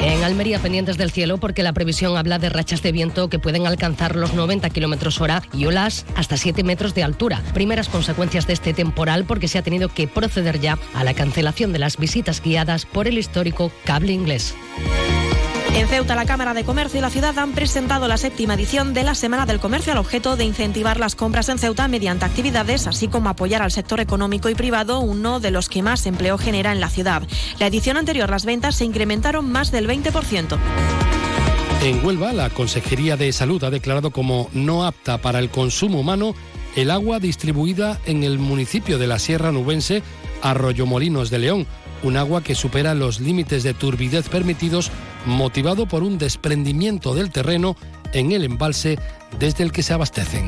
[0.05, 3.69] En Almería, pendientes del cielo, porque la previsión habla de rachas de viento que pueden
[3.69, 7.41] alcanzar los 90 kilómetros hora y olas hasta 7 metros de altura.
[7.55, 11.73] Primeras consecuencias de este temporal, porque se ha tenido que proceder ya a la cancelación
[11.73, 14.57] de las visitas guiadas por el histórico cable inglés.
[15.75, 19.05] En Ceuta, la Cámara de Comercio y la ciudad han presentado la séptima edición de
[19.05, 23.09] la Semana del Comercio al objeto de incentivar las compras en Ceuta mediante actividades, así
[23.09, 26.81] como apoyar al sector económico y privado, uno de los que más empleo genera en
[26.81, 27.23] la ciudad.
[27.59, 30.59] La edición anterior, las ventas se incrementaron más del 20%.
[31.83, 36.35] En Huelva, la Consejería de Salud ha declarado como no apta para el consumo humano
[36.77, 40.03] el agua distribuida en el municipio de la Sierra Nubense,
[40.43, 41.67] Arroyomolinos de León,
[42.03, 44.91] un agua que supera los límites de turbidez permitidos
[45.27, 47.77] motivado por un desprendimiento del terreno
[48.13, 48.99] en el embalse
[49.39, 50.47] desde el que se abastecen.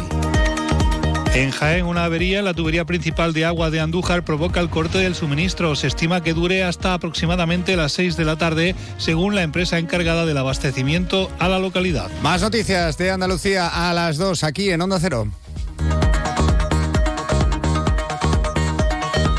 [1.35, 4.99] En Jaén, una avería en la tubería principal de agua de Andújar provoca el corte
[4.99, 5.75] del suministro.
[5.75, 10.27] Se estima que dure hasta aproximadamente las 6 de la tarde, según la empresa encargada
[10.27, 12.09] del abastecimiento a la localidad.
[12.23, 15.27] Más noticias de Andalucía a las 2 aquí en Onda Cero.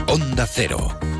[0.07, 0.99] Onda Cero.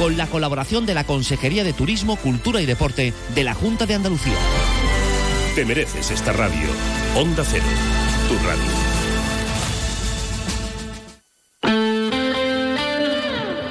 [0.00, 3.96] Con la colaboración de la Consejería de Turismo, Cultura y Deporte de la Junta de
[3.96, 4.32] Andalucía.
[5.54, 6.70] Te mereces esta radio.
[7.14, 7.66] Onda Cero,
[8.26, 8.70] tu radio.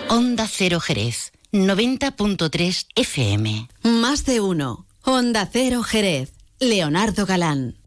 [0.09, 3.67] Onda Cero Jerez, 90.3 FM.
[3.81, 4.85] Más de uno.
[5.01, 6.33] Onda Cero Jerez.
[6.59, 7.78] Leonardo Galán.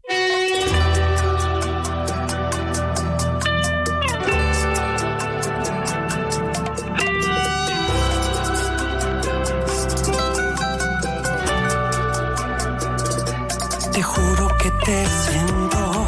[13.93, 16.05] Te juro que te siento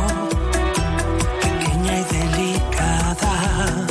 [1.39, 3.87] pequeña y delicada.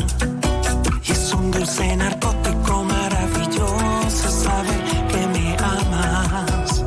[1.07, 6.83] Y es un dulce narcótico maravilloso saber que me amas.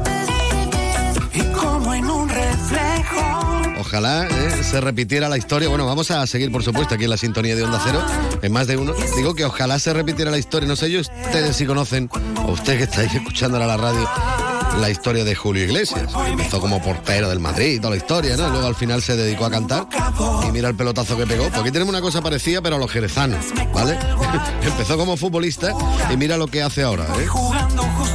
[1.33, 3.79] Y como en un reflejo.
[3.79, 5.69] Ojalá eh, se repitiera la historia.
[5.69, 8.03] Bueno, vamos a seguir, por supuesto, aquí en la sintonía de Onda Cero,
[8.41, 8.93] en más de uno.
[9.15, 10.67] Digo que ojalá se repitiera la historia.
[10.67, 12.09] No sé yo, ustedes si conocen,
[12.45, 14.09] o ustedes que estáis escuchándola a la radio,
[14.79, 16.11] la historia de Julio Iglesias.
[16.27, 18.49] Empezó como portero del Madrid toda la historia, ¿no?
[18.49, 19.87] Luego al final se dedicó a cantar
[20.47, 21.47] y mira el pelotazo que pegó.
[21.49, 23.97] Pues aquí tenemos una cosa parecida, pero a los jerezanos, ¿vale?
[24.61, 25.73] Empezó como futbolista
[26.11, 27.27] y mira lo que hace ahora, ¿eh?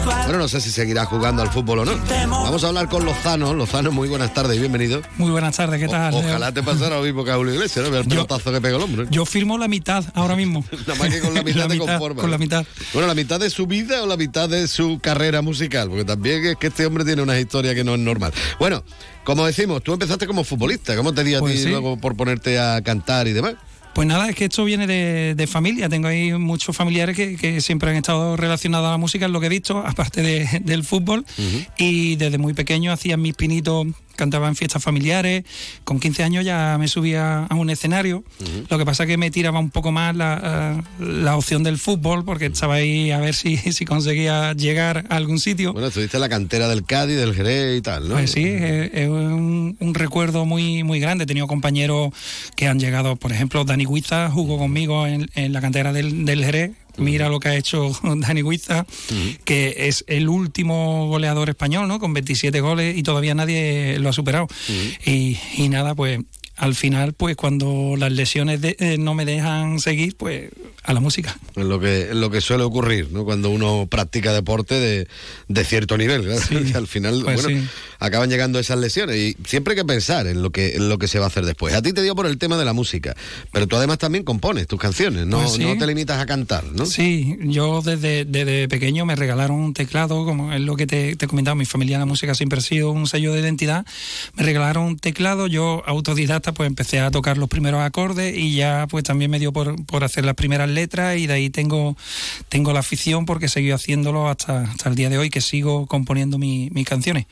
[0.04, 1.92] Bueno, no sé si seguirá jugando al fútbol o no.
[2.28, 3.54] Vamos a hablar con Lozano.
[3.54, 5.00] Lozano, muy buenas tardes y bienvenido.
[5.16, 6.14] Muy buenas tardes, ¿qué tal?
[6.14, 7.96] Ojalá te pasara lo mismo que a Julio Iglesias, ¿no?
[7.96, 9.06] El pelotazo que pegó el hombre.
[9.10, 10.64] Yo firmo la mitad ahora mismo.
[10.86, 12.20] Nada más que con la mitad te conformas.
[12.20, 12.64] Con la mitad.
[12.92, 16.44] Bueno, la mitad de su vida o la mitad de su carrera musical, porque también
[16.46, 18.32] es que este hombre tiene una historia que no es normal.
[18.58, 18.82] Bueno,
[19.24, 20.96] como decimos, tú empezaste como futbolista.
[20.96, 21.68] ¿Cómo te dio a Pues ti sí.
[21.68, 23.54] luego por ponerte a cantar y demás?
[23.94, 25.88] Pues nada, es que esto viene de, de familia.
[25.88, 29.38] Tengo ahí muchos familiares que, que siempre han estado relacionados a la música, es lo
[29.40, 31.24] que he dicho, aparte de- del fútbol.
[31.76, 33.86] Y desde muy pequeño hacía mis pinitos,
[34.16, 35.44] cantaba en fiestas familiares.
[35.84, 38.24] Con 15 años ya me subía a un escenario.
[38.68, 41.78] Lo que pasa es que me tiraba un poco más la, eh, la opción del
[41.78, 45.72] fútbol, porque estaba ahí a ver si, si conseguía llegar a algún sitio.
[45.72, 48.14] Bueno, estuviste en la cantera del Cádiz, del Jerez y tal, ¿no?
[48.14, 51.24] Pues sí, es, es un, un recuerdo muy, muy grande.
[51.24, 52.10] He tenido compañeros
[52.56, 56.44] que han llegado, por ejemplo, Dani Guiza jugó conmigo en, en la cantera del, del
[56.44, 56.72] Jerez.
[56.98, 58.86] Mira lo que ha hecho Dani Guiza,
[59.44, 61.98] que es el último goleador español, ¿no?
[61.98, 64.46] Con 27 goles y todavía nadie lo ha superado.
[65.04, 66.20] y, y nada, pues
[66.56, 70.50] al final, pues cuando las lesiones eh, no me dejan seguir, pues
[70.84, 71.38] a la música.
[71.54, 73.24] Es lo que, es lo que suele ocurrir, ¿no?
[73.24, 75.06] Cuando uno practica deporte de,
[75.48, 76.30] de cierto nivel,
[76.74, 77.68] al final, Pues bueno, sí.
[78.00, 81.08] acaban llegando esas lesiones y siempre hay que pensar en lo que, en lo que
[81.08, 81.74] se va a hacer después.
[81.74, 83.14] A ti te dio por el tema de la música,
[83.52, 85.64] pero tú además también compones tus canciones, no, Pues sí.
[85.64, 86.84] no te limitas a cantar, ¿no?
[86.86, 91.24] Sí, yo desde, desde pequeño me regalaron un teclado, como es lo que te, te
[91.26, 93.86] he comentado, mi familia la música siempre ha sido un sello de identidad.
[94.34, 98.86] Me regalaron un teclado, yo autodidacta pues empecé a tocar los primeros acordes y ya
[98.90, 101.96] pues también me dio por, por hacer las primeras letras y de ahí tengo,
[102.48, 105.86] tengo la afición porque he seguido haciéndolo hasta, hasta el día de hoy que sigo
[105.86, 107.26] componiendo mi- mis canciones.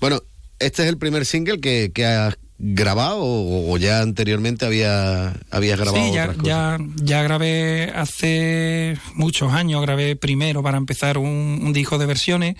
[0.00, 0.20] Bueno,
[0.58, 5.80] este es el primer single que, que has grabado o, o ya anteriormente había, habías
[5.80, 6.46] grabado Sí, ya, otras cosas.
[6.46, 12.54] ya, ya grabé hace muchos años, grabé primero para empezar un, un disco de versiones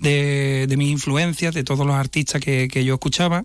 [0.00, 3.44] de, de mis influencias, de todos los artistas que, que yo escuchaba.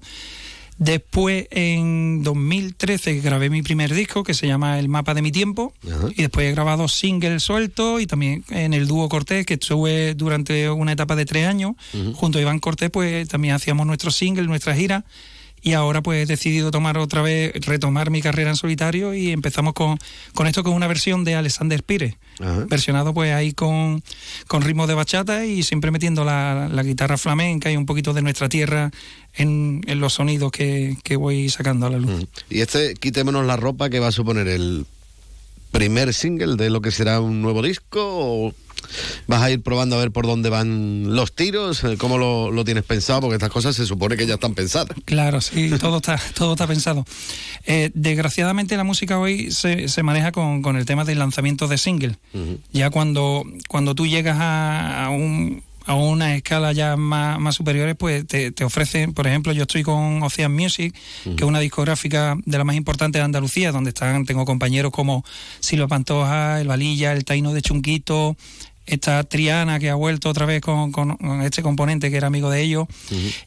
[0.82, 5.76] Después, en 2013, grabé mi primer disco que se llama El Mapa de mi Tiempo.
[6.16, 10.72] Y después he grabado singles sueltos y también en el dúo Cortés, que estuve durante
[10.72, 11.74] una etapa de tres años.
[12.16, 15.06] Junto a Iván Cortés, pues también hacíamos nuestros singles, nuestra gira.
[15.64, 19.74] Y ahora pues he decidido tomar otra vez, retomar mi carrera en solitario y empezamos
[19.74, 20.00] con,
[20.34, 22.16] con esto que es una versión de Alexander Pires.
[22.68, 24.04] Versionado pues ahí con,
[24.48, 28.24] con ritmo de bachata y siempre metiendo la, la guitarra flamenca y un poquito de
[28.24, 28.90] nuestra tierra
[29.36, 32.26] en, en los sonidos que, que voy sacando a la luz.
[32.50, 34.88] Y este, Quitémonos la ropa, que va a suponer el
[35.72, 38.54] primer single de lo que será un nuevo disco o
[39.28, 42.64] vas a ir probando a ver por dónde van los tiros, Eh, cómo lo, lo
[42.64, 44.96] tienes pensado, porque estas cosas se supone que ya están pensadas.
[45.06, 47.06] Claro, sí, todo está, todo está pensado.
[47.66, 51.78] Eh, desgraciadamente la música hoy se, se maneja con, con el tema del lanzamiento de
[51.78, 52.16] single.
[52.72, 57.96] Ya cuando, cuando tú llegas a, a un a una escala ya más, más superiores,
[57.98, 62.38] pues te, te ofrecen, por ejemplo, yo estoy con Ocean Music, que es una discográfica
[62.46, 65.26] de las más importantes de Andalucía, donde están, tengo compañeros como
[65.60, 68.38] Silva Pantoja, El Valilla, El Taino de Chunquito,
[68.86, 72.50] esta Triana que ha vuelto otra vez con, con- con este componente que era amigo
[72.50, 72.88] de ellos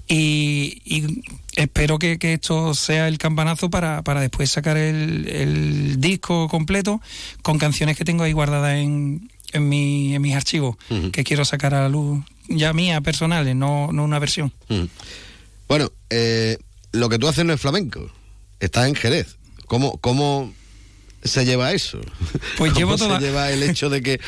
[0.09, 1.23] y, y
[1.57, 7.01] espero que, que esto sea el campanazo para, para después sacar el, el disco completo
[7.43, 10.77] con canciones que tengo ahí guardadas en, en, mi, en mis archivos
[11.13, 14.53] que quiero sacar a la luz ya mía personales no, no una versión.
[15.69, 16.59] Bueno, eh,
[16.93, 18.11] lo que tú haces no es flamenco,
[18.61, 19.37] estás en Jerez.
[19.67, 20.53] ¿Cómo, cómo
[21.23, 21.99] se lleva eso?
[22.59, 24.21] Pues ¿Cómo llevo se toda- lleva el hecho de que...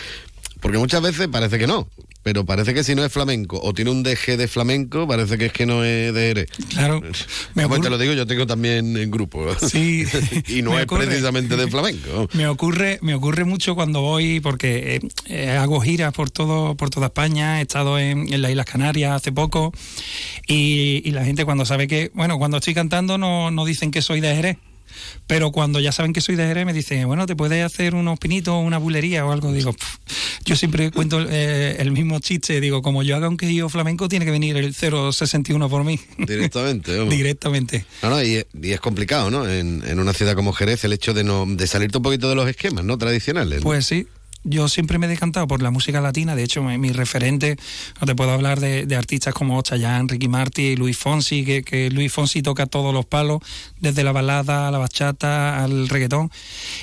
[0.67, 1.89] Porque muchas veces parece que no,
[2.25, 5.47] pero parece que si no es flamenco o tiene un deje de flamenco, parece que
[5.47, 6.51] es que no es de Jerez.
[6.71, 7.01] Claro.
[7.55, 9.47] Como te lo digo, yo tengo también en grupo.
[9.61, 10.05] Sí.
[10.49, 11.07] y no Me es ocurre.
[11.07, 12.29] precisamente de flamenco.
[12.33, 16.91] Me ocurre, me ocurre mucho cuando voy, porque eh, eh, hago giras por todo, por
[16.91, 19.73] toda España, he estado en, en las Islas Canarias hace poco,
[20.49, 24.03] y, y la gente cuando sabe que, bueno, cuando estoy cantando no, no dicen que
[24.03, 24.57] soy de Jerez.
[25.27, 28.19] Pero cuando ya saben que soy de Jerez me dicen, bueno, te puedes hacer unos
[28.19, 29.53] pinitos, una bulería o algo.
[29.53, 29.99] Digo, "Pff".
[30.45, 32.61] yo siempre cuento eh, el mismo chiste.
[32.61, 35.99] Digo, como yo haga un quejillo flamenco, tiene que venir el 061 por mí.
[36.19, 36.97] Directamente.
[36.97, 37.15] vamos.
[37.15, 37.85] Directamente.
[38.03, 39.49] No, no, y, y es complicado, ¿no?
[39.49, 42.35] En, en una ciudad como Jerez, el hecho de no de salirte un poquito de
[42.35, 42.97] los esquemas, ¿no?
[42.99, 43.59] Tradicionales.
[43.61, 43.65] ¿no?
[43.65, 44.07] Pues sí,
[44.49, 46.37] yo siempre me he decantado por la música latina.
[46.37, 47.57] De hecho, mi, mi referente,
[48.01, 52.13] no te puedo hablar de, artistas como Chayanne, Ricky Martin, Luis Fonsi, que, que Luis
[52.13, 53.41] Fonsi toca todos los palos,
[53.81, 56.31] desde la balada a la bachata al reggaetón.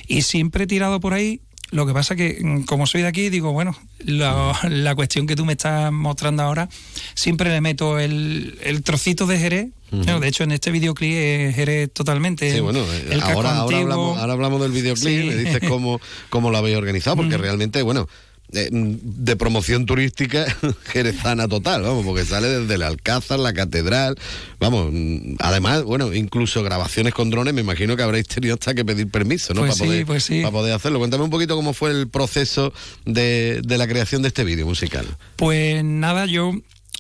[0.08, 1.42] Y siempre he tirado por ahí.
[1.74, 5.36] Lo que pasa que, mm, como soy de aquí, digo, bueno, la, la cuestión que
[5.36, 6.70] tú me estás mostrando ahora,
[7.16, 9.68] siempre le meto el, el trocito de Jerez.
[9.92, 12.52] No, de hecho, en este videoclip es Jerez totalmente.
[12.52, 13.82] Sí, bueno, eh, el ahora, ahora, antiguo.
[13.84, 15.28] hablamos, ahora hablamos del videoclip, Sí.
[15.28, 16.00] me dices cómo,
[16.30, 18.08] cómo lo habéis organizado, porque realmente, bueno,
[18.54, 20.46] eh, mm, de promoción turística
[20.86, 24.16] jerezana total, vamos, porque sale desde el Alcázar, la catedral,
[24.60, 28.86] vamos, mm, además, bueno, incluso grabaciones con drones, me imagino que habréis tenido hasta que
[28.86, 29.62] pedir permiso, ¿no?
[29.62, 30.42] Pues para, sí, poder, pues sí.
[30.42, 31.00] para poder hacerlo.
[31.00, 32.74] Cuéntame un poquito cómo fue el proceso
[33.06, 35.06] de, de la creación de este vídeo musical.
[35.36, 36.54] Pues nada, yo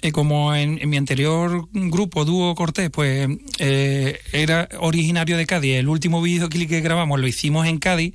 [0.03, 3.27] eh, como en, en mi anterior grupo, Dúo Cortés, pues
[3.57, 5.75] eh, era originario de Cádiz.
[5.77, 8.13] El último videoclip que grabamos lo hicimos en Cádiz.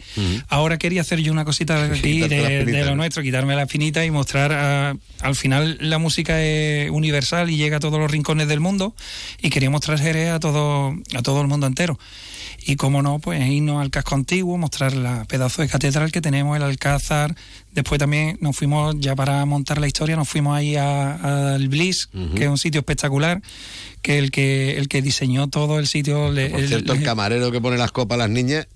[0.48, 4.10] Ahora quería hacer yo una cosita de aquí, de, lo nuestro, quitarme la finita y
[4.10, 8.60] mostrar, a- al final la música es universal y llega a todos los rincones del
[8.60, 8.94] mundo
[9.42, 11.98] y quería mostrar Jerez a todo, a todo el mundo entero.
[12.66, 16.56] Y como no, pues irnos al casco antiguo, mostrar la pedazo de catedral que tenemos,
[16.56, 17.34] el Alcázar.
[17.72, 22.08] Después también nos fuimos, ya para montar la historia, nos fuimos ahí a- al Bliss,
[22.34, 23.40] que es un sitio espectacular,
[24.02, 26.32] que el que el que diseñó todo el sitio...
[26.32, 28.66] le- Por el- cierto, el camarero que pone las copas a las niñas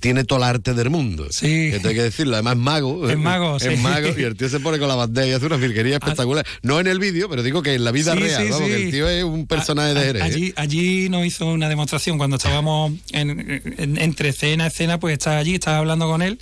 [0.00, 1.26] tiene todo el arte del mundo.
[1.30, 1.70] Sí.
[1.72, 2.34] Esto hay que decirlo.
[2.34, 3.08] Además, es mago.
[3.08, 5.56] Es mago, Es mago y el tío se pone con la bandera y hace una
[5.56, 6.46] virguería espectacular.
[6.62, 8.42] No en el vídeo, pero digo que en la vida Sí, real.
[8.44, 10.22] sí, vamos, que el tío es un personaje de Jerez.
[10.22, 10.24] ¿eh?
[10.24, 15.36] Allí, allí nos hizo una demostración cuando estábamos en- en- entre escena escena, pues estás
[15.36, 16.38] allí, estás hablando con él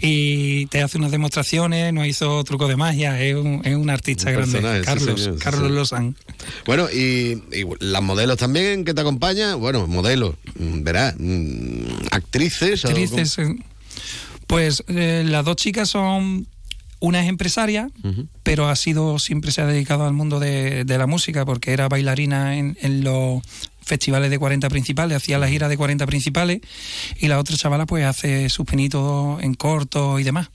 [0.00, 4.30] y te hace unas demostraciones, nos hizo truco de magia, es un, es un artista
[4.30, 5.70] Un grande, Carlos, señor, Carlos.
[5.70, 6.16] Lozán.
[6.66, 12.80] Bueno, y, y las modelos también que te acompañan, bueno, modelos, verás, mm, actrices.
[13.04, 13.54] Actrices, eh,
[14.46, 16.46] Pues eh, las dos chicas son,
[17.00, 17.90] una es empresaria,
[18.42, 21.88] pero ha sido, siempre se ha dedicado al mundo de, de la música porque era
[21.88, 23.42] bailarina en, en los
[23.82, 26.60] festivales de 40 principales, hacía la gira de 40 principales
[27.20, 30.48] y la otra chavala pues hace sus pinitos en corto y demás.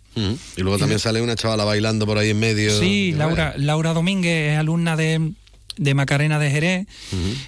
[0.58, 2.78] Y luego también sale una chavala bailando por ahí en medio.
[2.78, 5.32] Sí, Laura, Laura Domínguez es alumna de,
[5.78, 6.88] de Macarena de Jerez.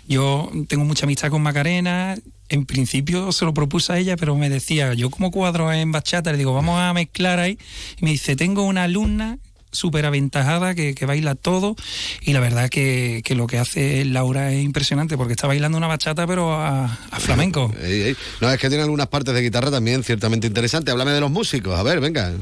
[0.08, 2.16] Yo tengo mucha amistad con Macarena.
[2.54, 6.32] En principio se lo propuse a ella, pero me decía, yo como cuadro en bachata,
[6.32, 7.58] le digo, vamos a mezclar ahí.
[8.00, 9.40] Y me dice, tengo una alumna
[9.72, 11.76] súper aventajada que, que baila todo
[12.22, 15.88] y la verdad que, que lo que hace Laura es impresionante porque está bailando una
[15.88, 17.74] bachata pero a, a flamenco.
[17.82, 18.16] Ey, ey.
[18.40, 20.92] No, es que tiene algunas partes de guitarra también ciertamente interesantes.
[20.92, 21.80] Háblame de los músicos.
[21.80, 22.34] A ver, venga,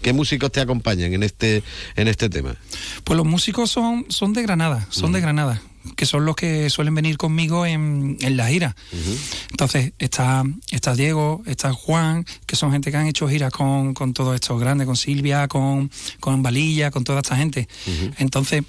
[0.00, 1.62] ¿qué músicos te acompañan en este,
[1.94, 2.56] en este tema?
[3.04, 5.60] Pues los músicos son, son de Granada, son de Granada,
[5.96, 8.76] que son los que suelen venir conmigo en, en la gira.
[9.50, 14.12] Entonces, está, está Diego, está Juan, que son gente que han hecho giras con, con
[14.14, 17.68] todos estos grandes, con Silvia, con, con Valilla, con toda esta gente.
[18.18, 18.64] Entonces,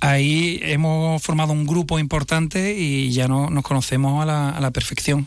[0.00, 4.70] ahí hemos formado un grupo importante y ya no, nos conocemos a la, a la
[4.70, 5.26] perfección.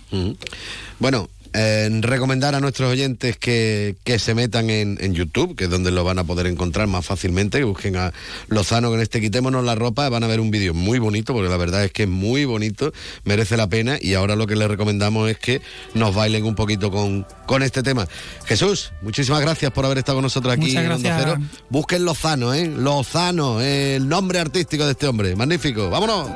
[0.99, 5.69] Bueno, eh, recomendar a nuestros oyentes que, que se metan en, en YouTube, que es
[5.69, 8.13] donde lo van a poder encontrar más fácilmente, que busquen a
[8.47, 11.57] Lozano con este Quitémonos la ropa, van a ver un vídeo muy bonito, porque la
[11.57, 12.93] verdad es que es muy bonito,
[13.23, 15.61] merece la pena, y ahora lo que les recomendamos es que
[15.93, 18.07] nos bailen un poquito con, con este tema.
[18.45, 21.17] Jesús, muchísimas gracias por haber estado con nosotros aquí Muchas en Onda.
[21.19, 21.37] Cero.
[21.69, 22.67] Busquen Lozano, ¿eh?
[22.67, 25.35] Lozano, eh, el nombre artístico de este hombre.
[25.35, 26.29] Magnífico, vámonos.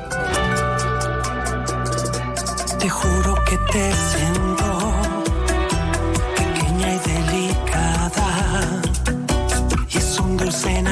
[2.78, 3.92] Te juro que te
[10.64, 10.91] es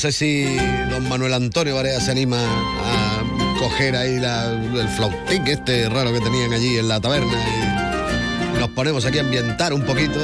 [0.00, 0.56] Sé si
[0.90, 3.22] don Manuel Antonio Barea se anima a
[3.60, 7.32] coger ahí la- el flautín este raro que tenían allí en la taberna
[8.56, 10.18] y nos ponemos aquí a ambientar un poquito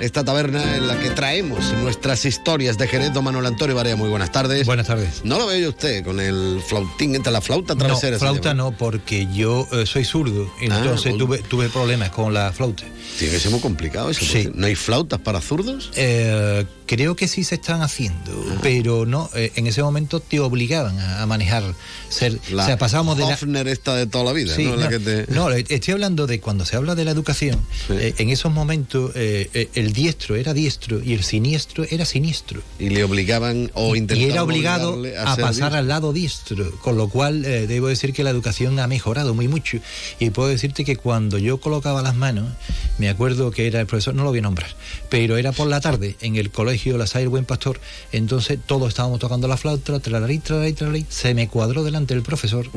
[0.00, 3.12] esta taberna en la que traemos nuestras historias de Jerez.
[3.14, 4.66] Don Manuel Antonio Barea, muy buenas tardes.
[4.66, 5.22] Buenas tardes.
[5.24, 8.12] No lo veo yo usted con el flautín, entre la flauta travesera.
[8.14, 12.52] No, flauta no, porque yo eh, soy zurdo, entonces Ah, tuve, tuve problemas con la
[12.52, 12.84] flauta.
[13.18, 14.24] Tiene que ser muy complicado eso.
[14.24, 14.50] Sí.
[14.54, 15.90] ¿No hay flautas para zurdos?
[15.96, 18.32] Eh, creo que sí se están haciendo,
[18.62, 21.64] pero no, eh, en ese momento te obligaban a, a manejar,
[22.08, 23.70] ser, La o sea, pasábamos de la...
[23.70, 24.76] Esta de toda la vida, Sí, ¿no?
[24.76, 27.60] La no, que te- no, estoy hablando de cuando se habla de la educación,
[27.90, 32.62] eh, en esos momentos eh, eh, el diestro era diestro y el siniestro era siniestro.
[32.78, 36.96] Y le obligaban o Y intentaban era obligado a, ser pasar al lado diestro, con
[36.96, 39.78] lo cual eh, debo decir que la educación ha mejorado muy mucho.
[40.20, 42.52] Y puedo decirte que cuando yo colocaba las manos,
[42.98, 44.70] me acuerdo que era el profesor, no lo voy a nombrar,
[45.08, 47.80] pero era por la tarde en el colegio La Salle Buen Pastor,
[48.12, 52.68] entonces todos estábamos tocando la flauta, tralarí, tralarí, tralarí, se me cuadró delante el profesor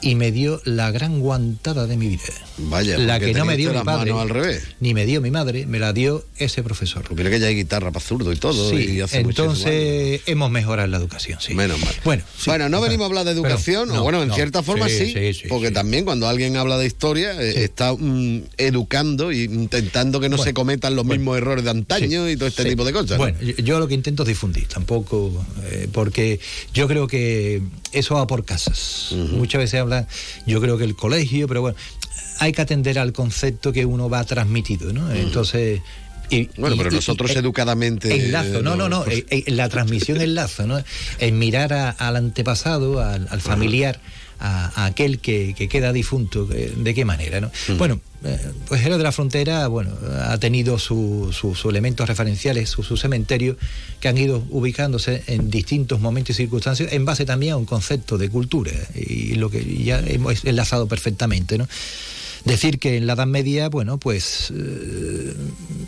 [0.00, 2.22] y me dio la gran guantada de mi vida.
[2.58, 4.62] Vaya, la porque que no me dio mi padre, al revés.
[4.80, 7.04] ni me dio mi madre, me la dio ese profesor.
[7.14, 8.70] Mira que ya hay guitarra para zurdo y todo.
[8.70, 11.54] Sí, y hace entonces hemos mejorado la educación, sí.
[11.54, 11.94] Menos mal.
[12.04, 14.34] Bueno, bueno, no venimos a hablar de Pero, educación, no, o bueno, en no.
[14.34, 19.30] cierta forma sí, Sí, porque también cuando alguien habla de historia eh, está mm, educando
[19.30, 22.84] e intentando que no se cometan los mismos errores de antaño y todo este tipo
[22.84, 23.10] de cosas.
[23.12, 23.18] ¿no?
[23.18, 26.40] Bueno, yo, lo que intento es difundir, tampoco, eh, porque
[26.74, 27.62] yo creo que
[27.92, 29.10] eso va por casas.
[29.32, 30.06] Muchas veces hablan,
[30.46, 31.76] yo creo que el colegio, pero bueno,
[32.40, 35.10] hay que atender al concepto que uno va transmitido, ¿no?
[35.12, 35.80] Entonces...
[36.30, 39.50] y- Bueno, y- pero nosotros y- educadamente, El lazo, no, no, no, pues- eh, eh,
[39.52, 40.78] la transmisión el lazo, ¿no?
[41.18, 44.00] En mirar a- al antepasado, al, al familiar,
[44.38, 47.50] a, a aquel que, que queda difunto, eh, ¿de qué manera, no?
[47.76, 49.92] Bueno, eh, pues Jerez de la Frontera, bueno,
[50.24, 53.56] ha tenido sus su, su elementos referenciales, su, su cementerio,
[54.00, 58.18] que han ido ubicándose en distintos momentos y circunstancias, en base también a un concepto
[58.18, 61.68] de cultura, y lo que ya hemos enlazado perfectamente, ¿no?
[62.44, 65.34] Decir que en la Edad Media, bueno, pues eh,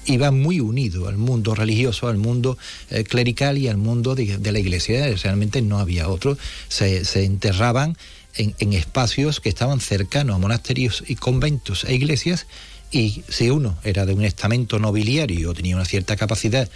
[0.07, 2.59] iba muy unido al mundo religioso, al mundo
[2.91, 5.07] eh, clerical y al mundo de, de la iglesia.
[5.23, 6.37] Realmente no había otro.
[6.69, 7.97] Se, se enterraban
[8.37, 12.47] en, espacios que estaban cercanos a monasterios y conventos e iglesias.
[12.93, 16.69] Y si uno era de un estamento nobiliario o tenía una cierta capacidad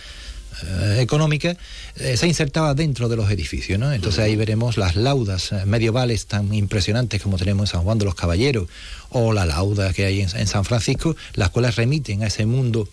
[0.62, 1.56] eh, económica,
[1.96, 3.78] eh, se insertaba dentro de los edificios.
[3.78, 3.92] ¿no?
[3.92, 8.04] Entonces ahí veremos las laudas eh, medievales tan impresionantes como tenemos en San Juan de
[8.04, 8.68] los Caballeros
[9.10, 12.88] o la lauda que hay en, en San Francisco, las cuales remiten a ese mundo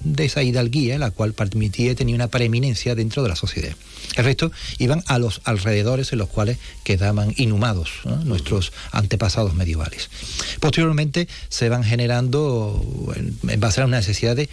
[0.00, 3.74] de esa hidalguía, la cual permitía tenía una preeminencia dentro de la sociedad.
[4.16, 7.90] El resto iban a los alrededores en los cuales quedaban inhumados
[8.24, 10.10] nuestros antepasados medievales.
[10.60, 14.48] Posteriormente se van generando, en, en base a una necesidad de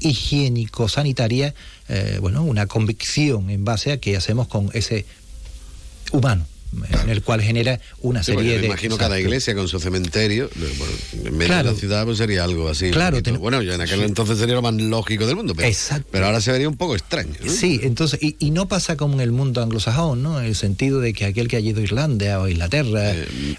[0.00, 1.54] higiénico-sanitaria,
[1.88, 5.04] eh, bueno, una convicción en base a qué hacemos con ese
[6.12, 6.46] humano,
[7.02, 8.66] en el cual genera una Sí, porque serie me de...
[8.68, 11.68] imagino cada iglesia con su cementerio, eh, bueno, en medio Claro.
[11.68, 12.90] de la ciudad pues sería algo así.
[12.90, 14.04] Claro, ten- bueno, ya en aquel sí.
[14.04, 16.06] entonces sería lo más lógico del mundo, pero, Exacto.
[16.10, 17.32] pero ahora se vería un poco extraño.
[17.44, 17.50] ¿no?
[17.52, 20.38] Sí, entonces, y, y no pasa como en el mundo anglosajón, ¿no?
[20.40, 23.12] En el sentido de que aquel que ha ido a Irlanda o a Inglaterra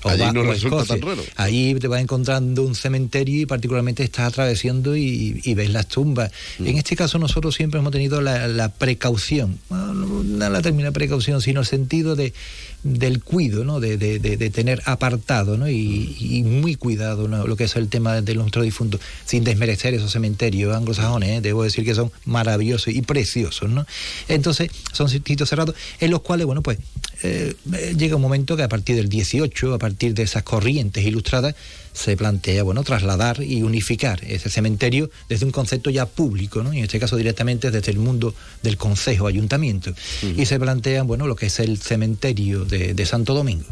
[0.03, 1.23] o allí va- no o resulta Escocia, tan raro.
[1.35, 6.31] Allí te vas encontrando un cementerio y particularmente estás atravesando y, y ves las tumbas.
[6.59, 6.67] Mm.
[6.67, 9.93] En este caso nosotros siempre hemos tenido la, la precaución, bueno,
[10.23, 12.33] no la termina precaución, sino el sentido de
[12.83, 13.79] del cuido, ¿no?
[13.79, 15.69] De, de, tener apartado ¿no?
[15.69, 20.75] y, muy cuidado lo que es el tema de nuestros difuntos, sin desmerecer esos cementerios
[20.75, 21.41] anglosajones, ¿eh?
[21.41, 23.69] debo decir que son maravillosos y preciosos.
[23.69, 23.85] ¿no?
[24.27, 26.79] Entonces, son sitios cerrados en los cuales, bueno, pues
[27.23, 27.55] eh,
[27.97, 31.55] llega un momento que a partir del 18, a partir de esas corrientes ilustradas,
[31.93, 36.71] se plantea bueno trasladar y unificar ese cementerio desde un concepto ya público, ¿no?
[36.73, 39.93] en este caso directamente desde el mundo del Consejo Ayuntamiento.
[40.37, 43.65] Y se plantea bueno lo que es el cementerio de, Santo Domingo.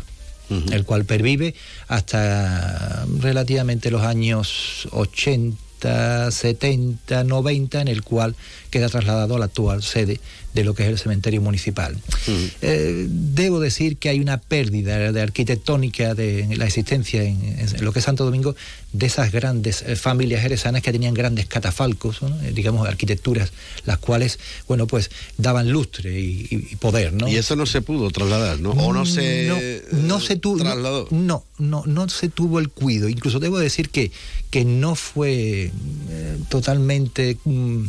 [0.71, 1.53] el cual pervive
[1.87, 8.35] hasta relativamente los años 80, 70, 90, en el cual
[8.69, 10.19] queda trasladado a la actual sede
[10.53, 11.95] de lo que es el cementerio municipal.
[12.61, 17.99] Eh, debo decir que hay una pérdida de arquitectónica de la existencia en, lo que
[17.99, 18.55] es Santo Domingo
[18.91, 23.51] de esas grandes eh, familias jerezanas que tenían grandes catafalcos, eh, digamos arquitecturas,
[23.85, 27.27] las cuales, bueno, pues daban lustre y, poder, ¿no?
[27.27, 28.71] Y eso no se pudo trasladar, ¿no?
[28.71, 30.63] O no se no, se tuvo
[31.11, 33.07] No, no, no, se tuvo el cuido.
[33.07, 34.11] Incluso debo decir que
[34.49, 35.71] que no fue
[36.49, 37.85] totalmente mm,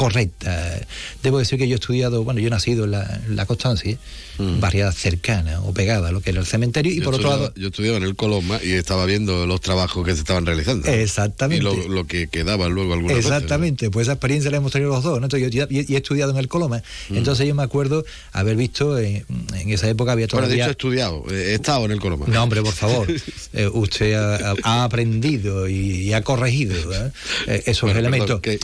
[0.00, 0.80] correcta.
[1.22, 2.92] Debo decir que yo he estudiado, bueno, yo he nacido en
[3.36, 3.98] la, Constancia,
[4.38, 4.58] mm.
[4.58, 7.52] barriada cercana o pegada a lo que era el cementerio, y por otro lado...
[7.54, 10.88] Yo estudiaba en el Coloma y estaba viendo los trabajos que se estaban realizando.
[10.88, 11.66] Exactamente.
[11.66, 15.20] Y lo, que quedaba luego algunas Exactamente, pues esa experiencia la hemos tenido los dos,
[15.20, 15.28] ¿no?
[15.28, 17.16] yo, he estudiado en el Coloma, mm.
[17.16, 18.02] entonces yo me acuerdo
[18.32, 19.26] haber visto, en,
[19.66, 20.48] esa época había todavía...
[20.48, 22.24] Bueno, de hecho he estudiado, he estado en el Coloma.
[22.26, 23.06] No, hombre, por favor,
[23.52, 27.12] eh, usted ha, aprendido y, ha corregido ¿eh?
[27.46, 28.40] Eh, esos elementos.
[28.40, 28.58] ¿qué,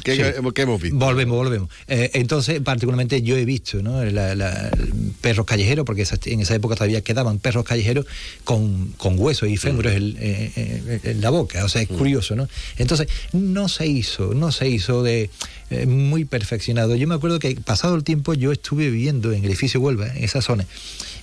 [0.56, 0.96] hemos visto?
[1.34, 1.70] Volvemos, volvemos.
[1.88, 4.00] Eh, entonces, particularmente yo he visto ¿no?
[5.20, 8.06] perros callejeros, porque en esa época todavía quedaban perros callejeros
[8.44, 10.16] con, con huesos y fémures mm.
[10.18, 11.96] eh, eh, en, la boca, o sea, es mm.
[11.96, 12.48] curioso, ¿no?
[12.78, 15.30] Entonces, no se hizo, no se hizo de
[15.88, 16.94] muy perfeccionado.
[16.94, 20.22] Yo me acuerdo que pasado el tiempo yo estuve viviendo en el edificio Huelva, en
[20.22, 20.64] esa zona,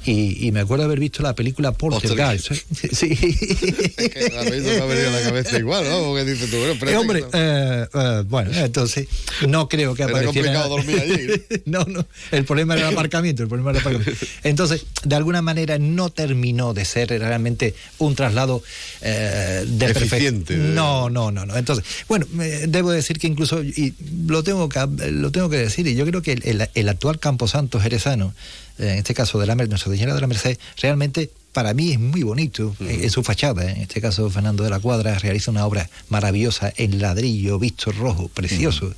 [0.05, 2.51] y, me acuerdo haber visto la película Poltergeist.
[2.91, 3.07] sí.
[3.97, 6.03] es que me ha venido a la cabeza igual, ¿no?
[6.03, 9.07] Porque dices tú, bueno, eh, hombre, eh, eh, bueno, entonces
[9.47, 10.51] no creo que apareciera...
[10.51, 11.61] Era complicado dormir allí.
[11.65, 14.25] no, no, el problema era el aparcamiento, el problema era el aparcamiento.
[14.43, 18.63] Entonces, de alguna manera no terminó de ser realmente un traslado
[19.01, 20.57] eh, de Eficiente.
[20.57, 21.55] No, no, no, no.
[21.55, 22.25] Entonces, bueno,
[22.67, 23.93] debo decir que incluso, y
[24.27, 24.79] lo tengo que,
[25.11, 28.33] lo tengo que decir, y yo creo que el, el actual Camposanto jerezano,
[28.77, 32.23] en este caso de la Nuestra Señora de la Merced, realmente para mí es muy
[32.23, 33.69] bonito en su fachada.
[33.69, 38.27] En este caso, Fernando de la Cuadra realiza una obra maravillosa en ladrillo, visto rojo,
[38.27, 38.93] precioso,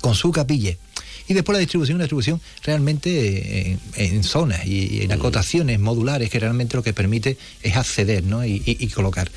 [0.00, 0.76] con su capilla.
[1.28, 6.38] Y después la distribución, una distribución realmente eh, en, zonas y, en acotaciones modulares que
[6.38, 8.44] realmente lo que permite es acceder ¿no?
[8.44, 9.30] y, colocar.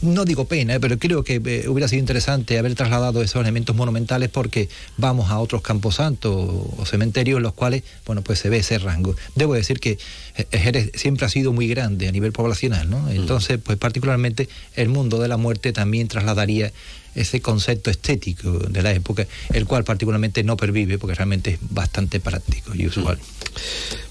[0.00, 3.76] No digo pena, eh, pero creo que eh, hubiera sido interesante haber trasladado esos elementos
[3.76, 8.58] monumentales porque vamos a otros camposantos o, cementerios en los cuales, bueno, pues se ve
[8.58, 9.14] ese rango.
[9.34, 9.98] Debo decir que
[10.36, 13.00] eh, Jerez siempre ha sido muy grande a nivel poblacional, ¿no?
[13.00, 13.10] Mm.
[13.10, 16.72] Entonces, pues particularmente el mundo de la muerte también trasladaría
[17.20, 22.20] ese concepto estético de la época, el cual particularmente no pervive porque realmente es bastante
[22.20, 23.18] práctico y usual.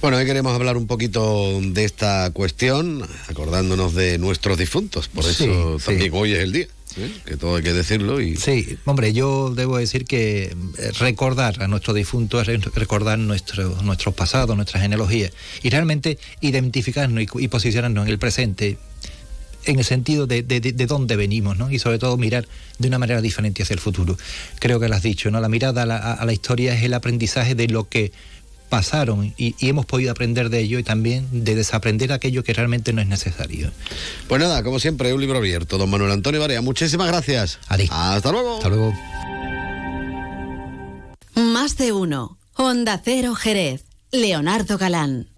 [0.02, 5.78] Bueno, hoy queremos hablar un poquito de esta cuestión, acordándonos de nuestros difuntos, por eso
[5.84, 6.68] también hoy es el día.
[6.98, 7.12] ¿eh?
[7.26, 11.68] que todo hay que decirlo y sí hombre yo debo decir que eh, recordar a
[11.68, 15.30] nuestros difuntos es recordar nuestro nuestros pasados nuestra genealogía
[15.62, 18.78] y realmente identificarnos y posicionarnos en el presente
[19.68, 21.70] en el sentido de, de, dónde venimos, ¿no?
[21.70, 22.48] Y sobre todo mirar
[22.80, 24.18] de una manera diferente hacia el futuro.
[24.60, 25.40] Creo que lo has dicho, ¿no?
[25.40, 28.12] La mirada a la, historia es el aprendizaje de lo que
[28.70, 33.02] pasaron y, hemos podido aprender de ello y también de desaprender aquello que realmente no
[33.02, 33.72] es necesario.
[34.28, 35.78] Pues nada, como siempre, un libro abierto.
[35.78, 37.60] Don Manuel Antonio Varea, muchísimas gracias.
[37.68, 38.58] Hasta luego.
[38.58, 38.94] Hasta luego.
[41.36, 42.38] Más de uno.
[42.56, 43.84] Honda Cero Jerez.
[44.12, 45.28] Leonardo Galán.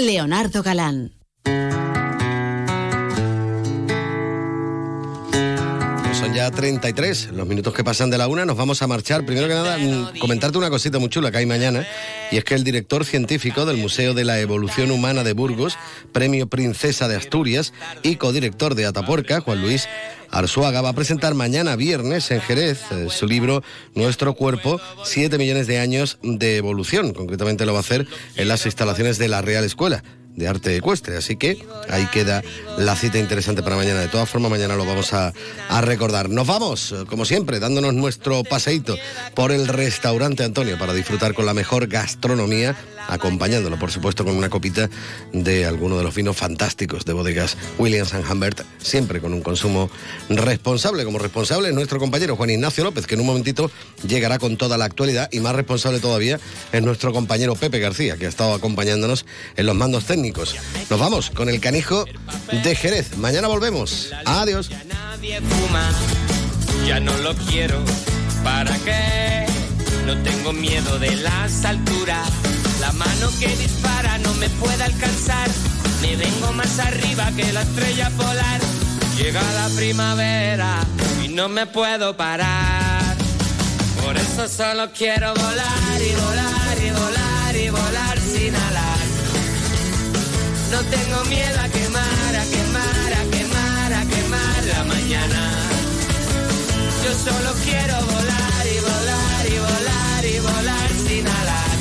[0.00, 1.12] Leonardo Galán.
[6.20, 8.44] Son ya 33 los minutos que pasan de la una.
[8.44, 9.24] Nos vamos a marchar.
[9.24, 11.86] Primero que nada, mm, comentarte una cosita muy chula que hay mañana.
[12.30, 15.78] Y es que el director científico del Museo de la Evolución Humana de Burgos,
[16.12, 17.72] Premio Princesa de Asturias
[18.02, 19.88] y codirector de Atapuerca, Juan Luis
[20.30, 23.62] Arzuaga, va a presentar mañana viernes en Jerez eh, su libro
[23.94, 27.14] Nuestro Cuerpo, 7 millones de años de evolución.
[27.14, 28.06] Concretamente lo va a hacer
[28.36, 30.04] en las instalaciones de la Real Escuela.
[30.36, 31.16] De arte ecuestre.
[31.16, 32.42] Así que ahí queda
[32.78, 34.00] la cita interesante para mañana.
[34.00, 35.32] De todas formas, mañana lo vamos a,
[35.68, 36.30] a recordar.
[36.30, 38.96] Nos vamos, como siempre, dándonos nuestro paseíto
[39.34, 42.76] por el restaurante Antonio para disfrutar con la mejor gastronomía
[43.08, 44.88] acompañándolo, por supuesto, con una copita
[45.32, 49.90] de alguno de los vinos fantásticos de bodegas Williams and Humbert, siempre con un consumo
[50.28, 51.04] responsable.
[51.04, 53.70] Como responsable nuestro compañero Juan Ignacio López, que en un momentito
[54.06, 56.38] llegará con toda la actualidad y más responsable todavía
[56.72, 59.26] es nuestro compañero Pepe García, que ha estado acompañándonos
[59.56, 60.19] en los mandos técnicos.
[60.90, 62.04] Nos vamos con el canijo
[62.52, 63.16] de Jerez.
[63.16, 64.10] Mañana volvemos.
[64.24, 64.70] Adiós.
[66.86, 67.82] Ya no lo quiero.
[68.44, 69.46] ¿Para qué?
[70.06, 72.28] No tengo miedo de las alturas
[72.80, 75.48] la mano que dispara no me puede alcanzar.
[76.00, 78.60] Me vengo más arriba que la estrella polar.
[79.18, 80.78] Llega la primavera
[81.22, 83.16] y no me puedo parar.
[84.02, 86.49] Por eso solo quiero volar y volar
[90.70, 95.42] No tengo miedo a quemar, a quemar, a quemar, a quemar la mañana.
[97.04, 101.76] Yo solo quiero volar y volar y volar y volar sin alar.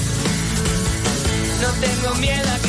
[1.61, 2.68] No tengo miedo a quemar,